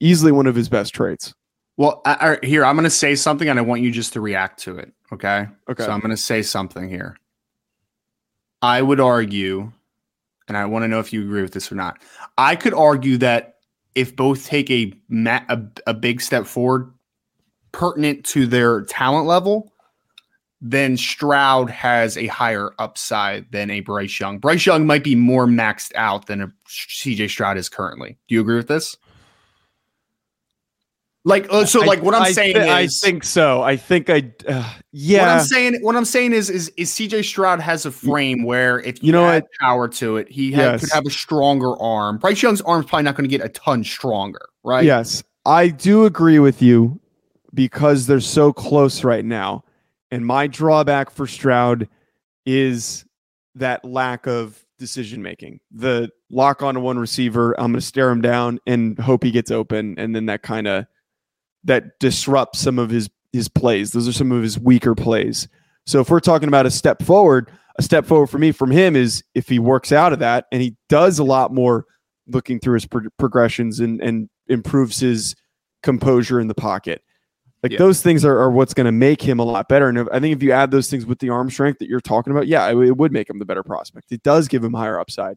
easily 0.00 0.32
one 0.32 0.46
of 0.46 0.54
his 0.54 0.68
best 0.68 0.94
traits. 0.94 1.34
Well, 1.76 2.02
I, 2.04 2.38
I, 2.42 2.46
here 2.46 2.64
I'm 2.64 2.74
going 2.74 2.84
to 2.84 2.90
say 2.90 3.14
something, 3.14 3.48
and 3.48 3.58
I 3.58 3.62
want 3.62 3.82
you 3.82 3.90
just 3.90 4.12
to 4.14 4.20
react 4.20 4.60
to 4.60 4.76
it. 4.78 4.92
Okay. 5.12 5.46
Okay. 5.70 5.84
So 5.84 5.90
I'm 5.90 6.00
going 6.00 6.10
to 6.10 6.16
say 6.16 6.42
something 6.42 6.88
here. 6.88 7.16
I 8.60 8.82
would 8.82 8.98
argue, 8.98 9.72
and 10.48 10.56
I 10.56 10.66
want 10.66 10.82
to 10.82 10.88
know 10.88 10.98
if 10.98 11.12
you 11.12 11.22
agree 11.22 11.42
with 11.42 11.52
this 11.52 11.70
or 11.70 11.76
not. 11.76 12.02
I 12.36 12.56
could 12.56 12.74
argue 12.74 13.16
that 13.18 13.58
if 13.94 14.14
both 14.16 14.44
take 14.44 14.70
a 14.70 14.92
a, 15.12 15.62
a 15.86 15.94
big 15.94 16.20
step 16.20 16.46
forward, 16.46 16.92
pertinent 17.72 18.24
to 18.26 18.46
their 18.46 18.82
talent 18.82 19.26
level, 19.26 19.72
then 20.60 20.96
Stroud 20.96 21.70
has 21.70 22.16
a 22.16 22.26
higher 22.26 22.72
upside 22.78 23.50
than 23.52 23.70
a 23.70 23.80
Bryce 23.80 24.18
Young. 24.18 24.38
Bryce 24.38 24.66
Young 24.66 24.86
might 24.86 25.04
be 25.04 25.14
more 25.14 25.46
maxed 25.46 25.92
out 25.94 26.26
than 26.26 26.42
a 26.42 26.52
CJ 26.68 27.30
Stroud 27.30 27.56
is 27.56 27.68
currently. 27.68 28.18
Do 28.26 28.34
you 28.34 28.40
agree 28.40 28.56
with 28.56 28.68
this? 28.68 28.96
Like 31.28 31.46
uh, 31.50 31.66
so, 31.66 31.80
like 31.80 32.02
what 32.02 32.14
I'm 32.14 32.22
I 32.22 32.32
saying 32.32 32.54
th- 32.54 32.64
is, 32.64 33.02
I 33.02 33.06
think 33.06 33.22
so. 33.22 33.60
I 33.60 33.76
think 33.76 34.08
I, 34.08 34.32
uh, 34.48 34.72
yeah. 34.92 35.20
What 35.20 35.28
I'm 35.28 35.40
saying, 35.44 35.78
what 35.82 35.94
I'm 35.94 36.06
saying 36.06 36.32
is, 36.32 36.48
is, 36.48 36.72
is 36.78 36.90
CJ 36.90 37.22
Stroud 37.22 37.60
has 37.60 37.84
a 37.84 37.90
frame 37.90 38.44
where 38.44 38.80
if 38.80 39.02
you, 39.02 39.12
know 39.12 39.26
add 39.26 39.42
what? 39.42 39.50
power 39.60 39.88
to 39.88 40.16
it, 40.16 40.30
he 40.30 40.52
Yes. 40.52 40.80
could 40.80 40.90
have 40.90 41.04
a 41.04 41.10
stronger 41.10 41.78
arm. 41.82 42.16
Bryce 42.16 42.42
Young's 42.42 42.62
arm's 42.62 42.86
probably 42.86 43.02
not 43.02 43.14
going 43.14 43.28
to 43.28 43.36
get 43.36 43.44
a 43.44 43.50
ton 43.50 43.84
stronger, 43.84 44.48
right? 44.64 44.86
Yes, 44.86 45.22
I 45.44 45.68
do 45.68 46.06
agree 46.06 46.38
with 46.38 46.62
you 46.62 46.98
because 47.52 48.06
they're 48.06 48.20
so 48.20 48.50
close 48.50 49.04
right 49.04 49.24
now. 49.24 49.64
And 50.10 50.24
my 50.24 50.46
drawback 50.46 51.10
for 51.10 51.26
Stroud 51.26 51.90
is 52.46 53.04
that 53.54 53.84
lack 53.84 54.26
of 54.26 54.64
decision 54.78 55.22
making. 55.22 55.60
The 55.72 56.08
lock 56.30 56.62
onto 56.62 56.80
one 56.80 56.98
receiver, 56.98 57.52
I'm 57.60 57.72
going 57.72 57.80
to 57.80 57.86
stare 57.86 58.08
him 58.08 58.22
down 58.22 58.60
and 58.66 58.98
hope 58.98 59.22
he 59.22 59.30
gets 59.30 59.50
open, 59.50 59.94
and 59.98 60.16
then 60.16 60.24
that 60.26 60.40
kind 60.40 60.66
of 60.66 60.86
that 61.68 61.98
disrupts 62.00 62.58
some 62.58 62.78
of 62.78 62.90
his 62.90 63.08
his 63.32 63.48
plays. 63.48 63.92
Those 63.92 64.08
are 64.08 64.12
some 64.12 64.32
of 64.32 64.42
his 64.42 64.58
weaker 64.58 64.94
plays. 64.94 65.48
So 65.86 66.00
if 66.00 66.10
we're 66.10 66.20
talking 66.20 66.48
about 66.48 66.66
a 66.66 66.70
step 66.70 67.02
forward, 67.02 67.50
a 67.78 67.82
step 67.82 68.04
forward 68.06 68.28
for 68.28 68.38
me 68.38 68.52
from 68.52 68.70
him 68.70 68.96
is 68.96 69.22
if 69.34 69.48
he 69.48 69.58
works 69.58 69.92
out 69.92 70.12
of 70.12 70.18
that 70.18 70.46
and 70.50 70.60
he 70.62 70.76
does 70.88 71.18
a 71.18 71.24
lot 71.24 71.52
more 71.54 71.84
looking 72.26 72.58
through 72.58 72.74
his 72.74 72.86
pro- 72.86 73.08
progressions 73.18 73.80
and 73.80 74.00
and 74.02 74.28
improves 74.48 74.98
his 74.98 75.34
composure 75.82 76.40
in 76.40 76.48
the 76.48 76.54
pocket. 76.54 77.02
Like 77.62 77.72
Yeah. 77.72 77.78
those 77.78 78.00
things 78.02 78.24
are, 78.24 78.38
are 78.38 78.50
what's 78.50 78.72
going 78.74 78.86
to 78.86 78.92
make 78.92 79.20
him 79.20 79.38
a 79.38 79.44
lot 79.44 79.68
better. 79.68 79.88
And 79.88 79.98
if, 79.98 80.06
I 80.12 80.20
think 80.20 80.34
if 80.36 80.42
you 80.42 80.52
add 80.52 80.70
those 80.70 80.88
things 80.88 81.04
with 81.06 81.18
the 81.18 81.28
arm 81.30 81.50
strength 81.50 81.78
that 81.80 81.88
you're 81.88 82.00
talking 82.00 82.32
about, 82.32 82.46
yeah, 82.46 82.66
it, 82.68 82.76
it 82.78 82.96
would 82.96 83.12
make 83.12 83.28
him 83.28 83.38
the 83.38 83.44
better 83.44 83.62
prospect. 83.62 84.10
It 84.12 84.22
does 84.22 84.48
give 84.48 84.62
him 84.64 84.72
higher 84.74 84.98
upside. 84.98 85.36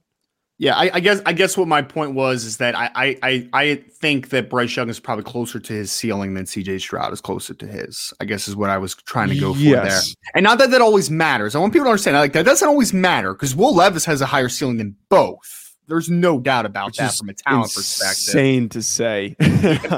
Yeah, 0.62 0.76
I, 0.76 0.92
I 0.94 1.00
guess 1.00 1.24
I 1.26 1.34
guess 1.34 1.58
what 1.58 1.68
my 1.68 1.82
point 1.82 2.14
was 2.14 2.46
is 2.46 2.58
that 2.58 2.78
I, 2.78 2.92
I 2.94 3.18
I 3.24 3.50
I 3.52 3.76
think 3.94 4.30
that 4.30 4.48
Bryce 4.48 4.76
Young 4.76 4.90
is 4.90 5.00
probably 5.00 5.24
closer 5.24 5.60
to 5.60 5.74
his 5.74 5.92
ceiling 5.92 6.36
than 6.36 6.46
CJ 6.46 6.82
Stroud 6.82 7.12
is 7.12 7.20
closer 7.20 7.56
to 7.56 7.66
his. 7.66 8.14
I 8.22 8.26
guess 8.26 8.48
is 8.48 8.56
what 8.56 8.70
I 8.70 8.78
was 8.78 8.94
trying 8.94 9.30
to 9.30 9.40
go 9.40 9.56
for 9.56 9.60
there. 9.60 10.00
And 10.36 10.44
not 10.44 10.60
that 10.60 10.70
that 10.70 10.80
always 10.80 11.10
matters. 11.10 11.56
I 11.56 11.60
want 11.60 11.74
people 11.74 11.86
to 11.86 11.90
understand 11.90 12.16
like 12.16 12.34
that 12.34 12.46
doesn't 12.46 12.68
always 12.68 12.94
matter 12.94 13.34
because 13.34 13.56
Will 13.56 13.74
Levis 13.74 14.06
has 14.06 14.22
a 14.22 14.28
higher 14.28 14.50
ceiling 14.50 14.78
than 14.78 14.96
both. 15.10 15.61
There's 15.92 16.10
no 16.10 16.40
doubt 16.40 16.66
about 16.66 16.88
Which 16.88 16.98
that 16.98 17.14
from 17.14 17.28
a 17.28 17.34
talent 17.34 17.74
perspective. 17.74 18.34
Insane 18.34 18.70
to 18.70 18.82
say. 18.82 19.36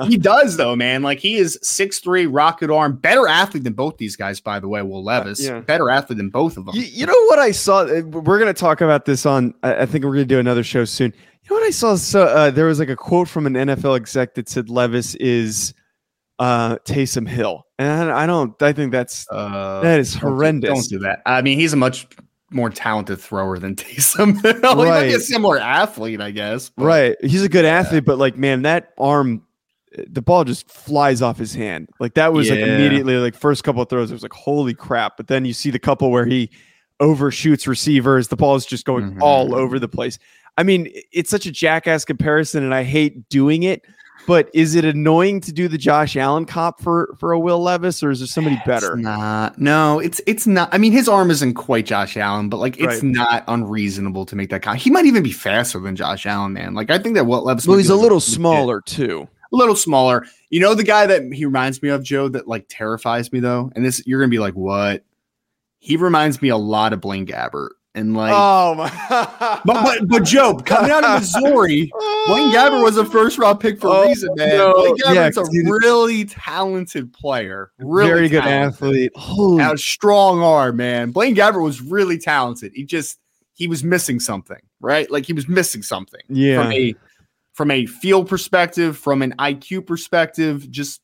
He 0.07 0.17
does 0.17 0.57
though, 0.57 0.75
man. 0.75 1.03
Like 1.03 1.19
he 1.19 1.35
is 1.35 1.57
6'3", 1.63 2.27
rocket 2.29 2.71
arm, 2.71 2.95
better 2.95 3.27
athlete 3.27 3.63
than 3.63 3.73
both 3.73 3.97
these 3.97 4.15
guys, 4.15 4.39
by 4.39 4.59
the 4.59 4.67
way. 4.67 4.81
Will 4.81 5.03
Levis, 5.03 5.39
yeah. 5.39 5.59
better 5.59 5.89
athlete 5.89 6.17
than 6.17 6.29
both 6.29 6.57
of 6.57 6.65
them. 6.65 6.75
You, 6.75 6.81
you 6.81 7.05
know 7.05 7.25
what 7.27 7.37
I 7.37 7.51
saw? 7.51 7.81
Uh, 7.81 8.01
We're 8.01 8.39
going 8.39 8.53
to 8.53 8.59
talk 8.59 8.81
about 8.81 9.05
this 9.05 9.25
on. 9.25 9.53
I 9.61 9.85
think 9.85 10.03
we're 10.03 10.13
going 10.13 10.27
to 10.27 10.35
do 10.35 10.39
another 10.39 10.63
show 10.63 10.83
soon. 10.83 11.13
You 11.43 11.55
know 11.55 11.61
what 11.61 11.67
I 11.67 11.71
saw? 11.71 11.95
So 11.95 12.23
uh, 12.23 12.49
there 12.51 12.65
was 12.65 12.79
like 12.79 12.89
a 12.89 12.95
quote 12.95 13.27
from 13.27 13.45
an 13.45 13.53
NFL 13.53 13.95
exec 13.95 14.33
that 14.35 14.49
said 14.49 14.69
Levis 14.69 15.13
is 15.15 15.73
uh, 16.39 16.77
Taysom 16.79 17.27
Hill, 17.27 17.65
and 17.77 18.11
I 18.11 18.25
don't. 18.25 18.59
I 18.61 18.73
think 18.73 18.91
that's 18.91 19.27
Uh, 19.29 19.81
that 19.81 19.99
is 19.99 20.13
horrendous. 20.15 20.69
Don't 20.69 20.89
do 20.89 20.99
that. 21.05 21.21
I 21.25 21.41
mean, 21.41 21.59
he's 21.59 21.73
a 21.73 21.77
much 21.77 22.07
more 22.53 22.69
talented 22.69 23.19
thrower 23.19 23.57
than 23.59 23.75
Taysom. 23.77 24.41
Hill. 24.41 24.75
might 24.75 25.01
be 25.03 25.09
a 25.09 25.17
Right. 25.17 25.21
similar 25.21 25.59
athlete, 25.59 26.21
I 26.21 26.31
guess. 26.31 26.69
but- 26.69 26.85
right. 26.85 27.15
He's 27.21 27.43
a 27.43 27.49
good 27.49 27.65
athlete, 27.65 28.05
but 28.05 28.17
like, 28.17 28.37
man, 28.37 28.61
that 28.63 28.93
arm, 28.97 29.43
the 30.07 30.21
ball 30.21 30.43
just 30.43 30.69
flies 30.71 31.21
off 31.21 31.37
his 31.37 31.53
hand. 31.53 31.89
Like 31.99 32.15
that 32.15 32.33
was 32.33 32.49
like 32.49 32.59
immediately 32.59 33.15
like 33.17 33.35
first 33.35 33.63
couple 33.63 33.81
of 33.81 33.89
throws. 33.89 34.09
It 34.11 34.13
was 34.15 34.23
like 34.23 34.33
holy 34.33 34.73
crap. 34.73 35.17
But 35.17 35.27
then 35.27 35.45
you 35.45 35.53
see 35.53 35.69
the 35.69 35.79
couple 35.79 36.09
where 36.11 36.25
he 36.25 36.49
overshoots 36.99 37.67
receivers. 37.67 38.27
The 38.29 38.35
ball 38.35 38.55
is 38.55 38.65
just 38.65 38.85
going 38.85 39.13
Mhm. 39.15 39.21
all 39.21 39.53
over 39.55 39.77
the 39.79 39.87
place. 39.87 40.17
I 40.57 40.63
mean, 40.63 40.87
it's 41.11 41.29
such 41.29 41.45
a 41.45 41.51
jackass 41.51 42.05
comparison, 42.05 42.63
and 42.63 42.73
I 42.73 42.83
hate 42.83 43.27
doing 43.29 43.63
it. 43.63 43.83
But 44.25 44.49
is 44.53 44.75
it 44.75 44.85
annoying 44.85 45.41
to 45.41 45.51
do 45.51 45.67
the 45.67 45.77
Josh 45.77 46.15
Allen 46.15 46.45
cop 46.45 46.81
for 46.81 47.15
for 47.19 47.33
a 47.33 47.39
Will 47.39 47.59
Levis, 47.61 48.01
or 48.03 48.09
is 48.11 48.19
there 48.19 48.27
somebody 48.27 48.59
better? 48.65 48.93
It's 48.93 49.01
not. 49.03 49.59
No, 49.59 49.99
it's 49.99 50.21
it's 50.25 50.47
not. 50.47 50.69
I 50.73 50.77
mean, 50.77 50.91
his 50.93 51.09
arm 51.09 51.29
isn't 51.29 51.55
quite 51.55 51.85
Josh 51.85 52.15
Allen, 52.15 52.47
but 52.49 52.57
like 52.57 52.77
it's 52.79 53.01
Right. 53.01 53.03
not 53.03 53.43
unreasonable 53.47 54.25
to 54.27 54.35
make 54.35 54.49
that 54.51 54.61
count. 54.61 54.79
He 54.79 54.89
might 54.89 55.05
even 55.05 55.23
be 55.23 55.31
faster 55.33 55.79
than 55.79 55.95
Josh 55.95 56.25
Allen, 56.25 56.53
man. 56.53 56.73
Like 56.73 56.89
I 56.89 56.97
think 56.99 57.15
that 57.15 57.25
what 57.25 57.43
Levis. 57.43 57.67
Well, 57.67 57.77
he's 57.77 57.89
a 57.89 57.95
little 57.95 58.19
smaller 58.21 58.79
too. 58.81 59.27
a 59.51 59.55
little 59.55 59.75
smaller. 59.75 60.25
You 60.49 60.59
know 60.61 60.73
the 60.73 60.83
guy 60.83 61.05
that 61.05 61.31
he 61.33 61.45
reminds 61.45 61.81
me 61.83 61.89
of, 61.89 62.01
Joe, 62.03 62.29
that 62.29 62.47
like 62.47 62.65
terrifies 62.69 63.31
me 63.31 63.39
though, 63.41 63.71
and 63.75 63.83
this 63.85 64.01
you're 64.05 64.19
gonna 64.21 64.29
be 64.29 64.39
like, 64.39 64.53
what? 64.55 65.03
He 65.79 65.97
reminds 65.97 66.41
me 66.41 66.47
a 66.49 66.55
lot 66.57 66.93
of 66.93 67.01
Blaine 67.01 67.25
Gabbert, 67.27 67.71
and 67.95 68.15
like, 68.15 68.33
Oh 68.35 68.75
my! 68.75 68.89
but, 69.65 69.83
but 69.83 70.07
but 70.07 70.23
Joe, 70.23 70.55
coming 70.55 70.91
out 70.91 71.03
of 71.03 71.21
Missouri, 71.21 71.91
Blaine 72.27 72.51
Gabbert 72.51 72.83
was 72.83 72.97
a 72.97 73.05
first 73.05 73.37
round 73.37 73.59
pick 73.59 73.79
for 73.79 73.87
Oh, 73.87 74.03
a 74.03 74.07
reason, 74.07 74.29
man. 74.35 74.57
no. 74.57 74.73
Blaine 74.73 74.95
Yeah, 75.15 75.29
Gabbert's 75.29 75.37
a 75.37 75.71
really 75.71 76.25
talented 76.25 77.13
player, 77.13 77.71
really 77.79 78.07
very 78.07 78.29
good 78.29 78.41
talented. 78.43 78.73
athlete. 78.73 79.11
Holy 79.15 79.63
Had 79.63 79.75
a 79.75 79.77
strong 79.77 80.41
arm, 80.41 80.77
man. 80.77 81.11
Blaine 81.11 81.35
Gabbert 81.35 81.63
was 81.63 81.81
really 81.81 82.17
talented. 82.17 82.71
He 82.73 82.83
just 82.83 83.19
he 83.53 83.67
was 83.67 83.83
missing 83.83 84.19
something, 84.19 84.59
right? 84.79 85.09
Like 85.11 85.25
he 85.25 85.33
was 85.33 85.47
missing 85.47 85.83
something 85.83 86.21
yeah. 86.29 86.61
from 86.61 86.71
a 86.71 86.95
from 87.53 87.71
a 87.71 87.85
field 87.85 88.27
perspective, 88.27 88.97
from 88.97 89.21
an 89.21 89.33
IQ 89.37 89.85
perspective, 89.85 90.69
just 90.71 91.01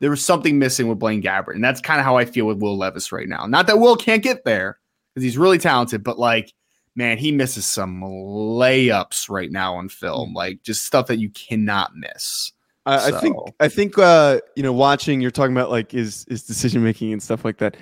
there 0.00 0.10
was 0.10 0.24
something 0.24 0.58
missing 0.60 0.86
with 0.86 1.00
Blaine 1.00 1.20
Gabbert. 1.20 1.54
And 1.56 1.64
that's 1.64 1.80
kind 1.80 1.98
of 1.98 2.04
how 2.04 2.16
I 2.16 2.24
feel 2.24 2.46
with 2.46 2.58
Will 2.62 2.78
Levis 2.78 3.10
right 3.10 3.28
now. 3.28 3.46
Not 3.46 3.66
that 3.66 3.80
Will 3.80 3.96
can't 3.96 4.22
get 4.22 4.44
there 4.44 4.78
because 5.18 5.24
he's 5.24 5.38
really 5.38 5.58
talented, 5.58 6.04
but 6.04 6.18
like, 6.18 6.52
man, 6.94 7.18
he 7.18 7.32
misses 7.32 7.66
some 7.66 8.00
layups 8.00 9.28
right 9.28 9.50
now 9.50 9.74
on 9.74 9.88
film, 9.88 10.32
like 10.32 10.62
just 10.62 10.84
stuff 10.84 11.08
that 11.08 11.18
you 11.18 11.30
cannot 11.30 11.96
miss. 11.96 12.52
I, 12.86 13.08
I 13.08 13.20
think 13.20 13.36
I 13.60 13.68
think 13.68 13.98
uh, 13.98 14.40
you 14.54 14.62
know, 14.62 14.72
watching 14.72 15.20
you're 15.20 15.30
talking 15.30 15.52
about 15.52 15.70
like 15.70 15.90
his 15.90 16.24
his 16.28 16.44
decision 16.44 16.82
making 16.84 17.12
and 17.12 17.22
stuff 17.22 17.44
like 17.44 17.58
that. 17.58 17.76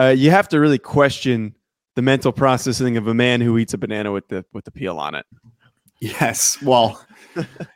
Uh, 0.00 0.14
you 0.16 0.30
have 0.30 0.48
to 0.48 0.58
really 0.60 0.78
question 0.78 1.54
the 1.94 2.02
mental 2.02 2.32
processing 2.32 2.96
of 2.96 3.06
a 3.06 3.14
man 3.14 3.40
who 3.40 3.58
eats 3.58 3.74
a 3.74 3.78
banana 3.78 4.10
with 4.10 4.28
the 4.28 4.44
with 4.52 4.64
the 4.64 4.70
peel 4.70 4.98
on 4.98 5.14
it. 5.14 5.26
Yes. 6.00 6.60
Well, 6.62 7.04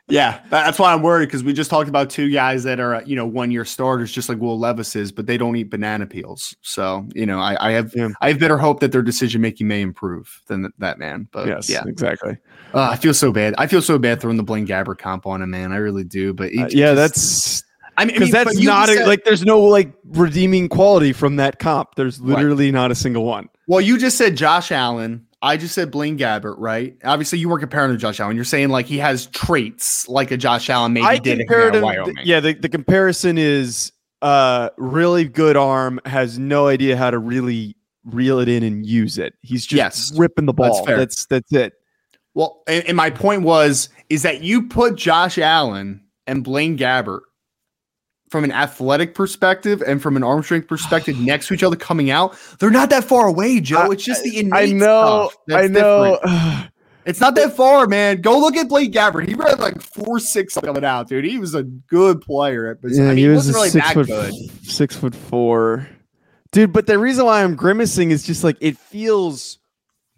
yeah, 0.09 0.41
that's 0.49 0.77
why 0.79 0.93
I'm 0.93 1.01
worried 1.01 1.27
because 1.27 1.43
we 1.43 1.53
just 1.53 1.69
talked 1.69 1.89
about 1.89 2.09
two 2.09 2.29
guys 2.31 2.63
that 2.63 2.79
are, 2.79 3.01
you 3.05 3.15
know, 3.15 3.25
one 3.25 3.51
year 3.51 3.65
starters, 3.65 4.11
just 4.11 4.29
like 4.29 4.39
Will 4.39 4.57
Levis 4.59 4.95
is, 4.95 5.11
but 5.11 5.25
they 5.25 5.37
don't 5.37 5.55
eat 5.55 5.69
banana 5.69 6.05
peels. 6.05 6.55
So, 6.61 7.07
you 7.13 7.25
know, 7.25 7.39
I, 7.39 7.69
I 7.69 7.71
have, 7.71 7.91
Yeah. 7.95 8.09
I 8.21 8.29
have 8.29 8.39
better 8.39 8.57
hope 8.57 8.79
that 8.81 8.91
their 8.91 9.01
decision 9.01 9.41
making 9.41 9.67
may 9.67 9.81
improve 9.81 10.41
than 10.47 10.63
th- 10.63 10.73
that 10.79 10.99
man. 10.99 11.27
But 11.31 11.47
yes, 11.47 11.69
yeah, 11.69 11.83
exactly. 11.85 12.37
Uh, 12.73 12.89
I 12.91 12.95
feel 12.95 13.13
so 13.13 13.31
bad. 13.31 13.55
I 13.57 13.67
feel 13.67 13.81
so 13.81 13.97
bad 13.99 14.19
throwing 14.21 14.37
the 14.37 14.43
Blaine 14.43 14.67
Gabbert 14.67 14.97
comp 14.97 15.25
on 15.25 15.41
him, 15.41 15.51
man. 15.51 15.71
I 15.71 15.77
really 15.77 16.03
do. 16.03 16.33
But 16.33 16.47
Uh, 16.47 16.67
yeah, 16.69 16.93
just- 16.93 16.95
that's 16.95 17.63
I 17.95 18.05
mean, 18.05 18.15
because 18.15 18.31
that's 18.31 18.59
not 18.59 18.89
a, 18.89 18.93
said- 18.95 19.07
like 19.07 19.23
there's 19.23 19.45
no 19.45 19.61
like 19.61 19.93
redeeming 20.05 20.67
quality 20.67 21.13
from 21.13 21.35
that 21.37 21.59
comp. 21.59 21.95
There's 21.95 22.19
literally 22.19 22.71
not 22.71 22.89
a 22.91 22.95
single 22.95 23.23
one. 23.25 23.49
Well, 23.67 23.81
you 23.81 23.97
just 23.97 24.17
said 24.17 24.35
Josh 24.35 24.71
Allen. 24.71 25.25
I 25.43 25.57
just 25.57 25.75
said 25.75 25.91
Blaine 25.91 26.17
Gabbert, 26.17 26.55
right? 26.57 26.95
Obviously, 27.03 27.37
you 27.37 27.49
weren't 27.49 27.59
comparing 27.59 27.91
to 27.91 27.97
Josh 27.97 28.19
Allen. 28.21 28.35
You're 28.37 28.45
saying 28.45 28.69
like 28.69 28.85
he 28.85 28.97
has 28.99 29.25
traits 29.27 30.07
like 30.07 30.31
a 30.31 30.37
Josh 30.37 30.69
Allen 30.69 30.93
maybe 30.93 31.05
I 31.05 31.17
did 31.17 31.41
in. 31.41 31.81
Wyoming. 31.81 32.15
Yeah, 32.23 32.39
the, 32.39 32.53
the 32.53 32.69
comparison 32.69 33.37
is 33.37 33.91
uh 34.21 34.69
really 34.77 35.25
good 35.25 35.57
arm, 35.57 35.99
has 36.05 36.39
no 36.39 36.67
idea 36.67 36.95
how 36.95 37.11
to 37.11 37.19
really 37.19 37.75
reel 38.05 38.39
it 38.39 38.47
in 38.47 38.63
and 38.63 38.85
use 38.85 39.17
it. 39.17 39.33
He's 39.41 39.65
just 39.65 39.77
Yes, 39.77 40.17
ripping 40.17 40.45
the 40.45 40.53
that's 40.53 40.77
ball. 40.77 40.85
fair. 40.85 40.97
That's 40.97 41.25
that's 41.25 41.51
it. 41.51 41.73
Well, 42.33 42.63
and, 42.67 42.85
and 42.87 42.95
my 42.97 43.09
point 43.09 43.41
was 43.41 43.89
is 44.09 44.21
that 44.23 44.41
you 44.41 44.67
put 44.69 44.95
Josh 44.95 45.37
Allen 45.37 46.01
and 46.25 46.41
Blaine 46.43 46.77
Gabbert 46.77 47.19
from 48.33 48.43
an 48.43 48.51
athletic 48.51 49.13
perspective 49.13 49.83
and 49.83 50.01
from 50.01 50.17
an 50.17 50.23
arm 50.23 50.41
strength 50.41 50.67
perspective 50.67 51.19
next 51.19 51.49
to 51.49 51.53
each 51.53 51.61
other 51.61 51.75
coming 51.75 52.09
out, 52.09 52.35
they're 52.57 52.71
not 52.71 52.89
that 52.89 53.03
far 53.03 53.27
away, 53.27 53.59
Joe. 53.59 53.91
It's 53.91 54.03
just 54.03 54.23
the 54.23 54.39
innate 54.39 54.53
I 54.53 54.65
know. 54.71 55.29
stuff 55.29 55.37
that's 55.45 55.63
I 55.63 55.67
know. 55.67 56.19
different. 56.23 56.69
It's 57.05 57.19
not 57.19 57.35
that 57.35 57.53
far, 57.53 57.85
man. 57.85 58.21
Go 58.21 58.39
look 58.39 58.55
at 58.55 58.69
Blake 58.69 58.93
Gabbert. 58.93 59.27
He 59.27 59.33
ran 59.33 59.59
like 59.59 59.81
four 59.81 60.19
six 60.21 60.55
coming 60.55 60.85
out, 60.85 61.09
dude. 61.09 61.25
He 61.25 61.37
was 61.37 61.53
a 61.53 61.63
good 61.63 62.21
player 62.21 62.71
at 62.71 62.77
yeah, 62.81 63.03
I 63.03 63.07
mean, 63.09 63.17
he 63.17 63.27
was 63.27 63.39
wasn't 63.39 63.55
a 63.55 63.57
really 63.57 63.69
six 63.71 63.85
that 63.87 63.93
foot 63.93 64.07
good. 64.07 64.33
six 64.65 64.95
foot 64.95 65.13
four, 65.13 65.89
dude. 66.53 66.71
But 66.71 66.87
the 66.87 66.97
reason 66.97 67.25
why 67.25 67.43
I'm 67.43 67.55
grimacing 67.55 68.11
is 68.11 68.23
just 68.23 68.41
like 68.45 68.55
it 68.61 68.77
feels 68.77 69.59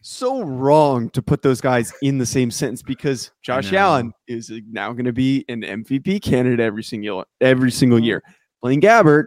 so 0.06 0.44
wrong 0.44 1.10
to 1.10 1.22
put 1.22 1.42
those 1.42 1.60
guys 1.60 1.92
in 2.04 2.20
the 2.20 2.26
same 2.26 2.52
sentence 2.52 2.84
because 2.84 3.32
Josh 3.42 3.72
know. 3.72 3.80
Allen 3.80 4.14
is 4.28 4.52
now 4.70 4.94
going 4.94 5.06
to 5.06 5.14
be 5.14 5.44
an 5.50 5.62
MVP 5.62 6.22
candidate 6.22 6.60
every 6.60 6.84
single 6.84 7.26
every 7.42 7.72
single 7.72 8.00
year. 8.00 8.22
Blaine 8.62 8.82
Gabbert 8.82 9.26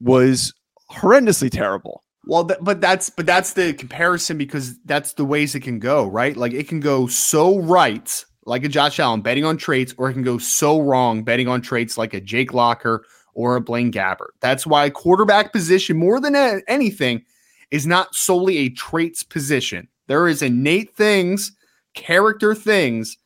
was 0.00 0.54
horrendously 0.90 1.50
terrible. 1.50 2.02
Well, 2.24 2.46
th- 2.46 2.60
but 2.62 2.80
that's 2.80 3.10
but 3.10 3.26
that's 3.26 3.52
the 3.52 3.74
comparison 3.74 4.38
because 4.38 4.78
that's 4.86 5.12
the 5.12 5.24
ways 5.24 5.54
it 5.54 5.60
can 5.60 5.78
go, 5.78 6.06
right? 6.06 6.34
Like 6.34 6.54
it 6.54 6.66
can 6.66 6.80
go 6.80 7.06
so 7.06 7.58
right, 7.58 8.24
like 8.46 8.64
a 8.64 8.68
Josh 8.68 8.98
Allen 8.98 9.20
betting 9.20 9.44
on 9.44 9.58
traits, 9.58 9.94
or 9.98 10.08
it 10.08 10.14
can 10.14 10.22
go 10.22 10.38
so 10.38 10.80
wrong 10.80 11.24
betting 11.24 11.46
on 11.46 11.60
traits 11.60 11.98
like 11.98 12.14
a 12.14 12.20
Jake 12.22 12.54
Locker 12.54 13.04
or 13.34 13.56
a 13.56 13.60
Blaine 13.60 13.92
Gabbert. 13.92 14.30
That's 14.40 14.66
why 14.66 14.88
quarterback 14.88 15.52
position, 15.52 15.98
more 15.98 16.20
than 16.20 16.34
anything, 16.66 17.22
is 17.70 17.86
not 17.86 18.14
solely 18.14 18.56
a 18.58 18.70
traits 18.70 19.22
position. 19.22 19.88
There 20.06 20.28
is 20.28 20.42
innate 20.42 20.94
things, 20.94 21.52
character 21.94 22.54
things 22.54 23.16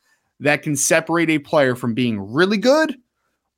that 0.41 0.63
can 0.63 0.77
separate 0.77 1.31
a 1.31 1.39
player 1.39 1.77
from 1.77 1.95
being 1.95 2.33
really 2.33 2.57
good 2.57 2.97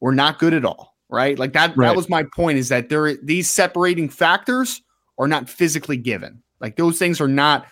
or 0.01 0.13
not 0.13 0.39
good 0.39 0.55
at 0.55 0.65
all. 0.65 0.97
Right. 1.09 1.39
Like 1.39 1.53
that, 1.53 1.77
right. 1.77 1.89
that 1.89 1.97
was 1.97 2.09
my 2.09 2.25
point 2.35 2.59
is 2.59 2.71
that 2.71 2.89
there 2.89 3.17
these 3.17 3.51
separating 3.51 4.09
factors 4.09 4.81
are 5.19 5.29
not 5.29 5.49
physically 5.49 5.99
given. 5.99 6.43
Like 6.59 6.77
those 6.77 6.99
things 6.99 7.21
are 7.21 7.29
not 7.29 7.67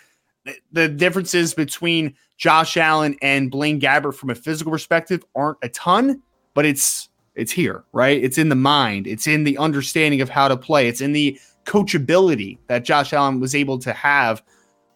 the 0.72 0.88
differences 0.88 1.54
between 1.54 2.14
Josh 2.36 2.76
Allen 2.76 3.16
and 3.22 3.50
Blaine 3.50 3.80
Gabbert 3.80 4.14
from 4.14 4.30
a 4.30 4.34
physical 4.34 4.72
perspective 4.72 5.24
aren't 5.34 5.58
a 5.62 5.68
ton, 5.68 6.22
but 6.54 6.64
it's 6.64 7.08
it's 7.34 7.52
here, 7.52 7.84
right? 7.92 8.22
It's 8.22 8.38
in 8.38 8.48
the 8.48 8.56
mind, 8.56 9.06
it's 9.06 9.26
in 9.26 9.44
the 9.44 9.56
understanding 9.58 10.20
of 10.20 10.28
how 10.28 10.48
to 10.48 10.56
play, 10.56 10.88
it's 10.88 11.00
in 11.00 11.12
the 11.12 11.38
coachability 11.64 12.58
that 12.66 12.84
Josh 12.84 13.12
Allen 13.12 13.40
was 13.40 13.54
able 13.54 13.78
to 13.78 13.92
have 13.92 14.42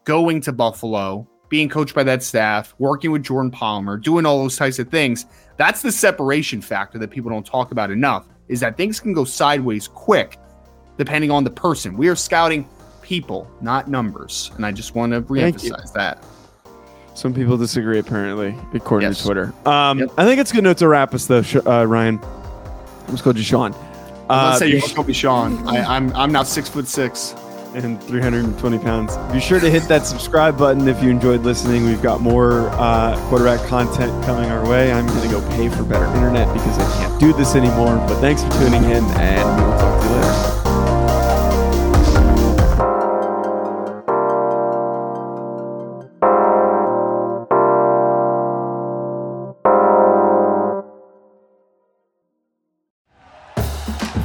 going 0.04 0.40
to 0.42 0.52
Buffalo, 0.52 1.26
being 1.48 1.68
coached 1.68 1.94
by 1.94 2.02
that 2.04 2.22
staff, 2.22 2.74
working 2.78 3.10
with 3.10 3.22
Jordan 3.22 3.50
Palmer, 3.50 3.96
doing 3.96 4.26
all 4.26 4.38
those 4.38 4.56
types 4.56 4.78
of 4.78 4.88
things. 4.88 5.26
That's 5.56 5.82
the 5.82 5.92
separation 5.92 6.60
factor 6.60 6.98
that 6.98 7.10
people 7.10 7.30
don't 7.30 7.46
talk 7.46 7.70
about 7.70 7.90
enough 7.90 8.26
is 8.48 8.60
that 8.60 8.76
things 8.76 9.00
can 9.00 9.12
go 9.12 9.24
sideways 9.24 9.88
quick 9.88 10.38
depending 10.98 11.30
on 11.30 11.44
the 11.44 11.50
person. 11.50 11.96
We 11.96 12.08
are 12.08 12.16
scouting 12.16 12.68
people, 13.02 13.50
not 13.60 13.88
numbers. 13.88 14.50
And 14.56 14.66
I 14.66 14.72
just 14.72 14.94
want 14.94 15.12
to 15.12 15.22
reemphasize 15.22 15.92
that. 15.92 16.22
Some 17.14 17.32
people 17.32 17.56
disagree, 17.56 18.00
apparently, 18.00 18.56
according 18.74 19.08
yes. 19.08 19.18
to 19.18 19.24
Twitter. 19.24 19.54
Um, 19.66 20.00
yep. 20.00 20.10
I 20.16 20.24
think 20.24 20.40
it's 20.40 20.50
good 20.50 20.64
note 20.64 20.78
to 20.78 20.88
wrap 20.88 21.14
us, 21.14 21.26
though, 21.26 21.44
uh, 21.66 21.84
Ryan. 21.84 22.18
I'm 22.22 23.10
just 23.10 23.22
called 23.22 23.36
you 23.36 23.44
Sean. 23.44 23.74
Uh, 24.28 24.56
say 24.56 24.68
you 24.68 24.82
call 24.82 25.04
me 25.04 25.12
Sean. 25.12 25.68
I, 25.68 25.84
I'm 25.84 26.10
I'm 26.14 26.32
now 26.32 26.42
six 26.42 26.68
foot 26.68 26.88
six 26.88 27.34
and 27.74 28.02
320 28.02 28.78
pounds. 28.78 29.16
Be 29.32 29.40
sure 29.40 29.60
to 29.60 29.70
hit 29.70 29.84
that 29.84 30.06
subscribe 30.06 30.56
button 30.56 30.86
if 30.88 31.02
you 31.02 31.10
enjoyed 31.10 31.42
listening. 31.42 31.84
We've 31.84 32.02
got 32.02 32.20
more 32.20 32.68
uh, 32.70 33.16
quarterback 33.28 33.66
content 33.68 34.24
coming 34.24 34.50
our 34.50 34.68
way. 34.68 34.92
I'm 34.92 35.06
going 35.06 35.22
to 35.22 35.28
go 35.28 35.40
pay 35.50 35.68
for 35.68 35.82
better 35.84 36.06
internet 36.16 36.52
because 36.54 36.78
I 36.78 36.98
can't 36.98 37.20
do 37.20 37.32
this 37.32 37.54
anymore. 37.54 37.96
But 38.08 38.20
thanks 38.20 38.42
for 38.42 38.50
tuning 38.52 38.84
in, 38.84 39.04
and 39.04 39.62
we'll 39.62 39.78
talk 39.78 40.02
to 40.02 40.08
you 40.08 40.14
later. 40.14 40.63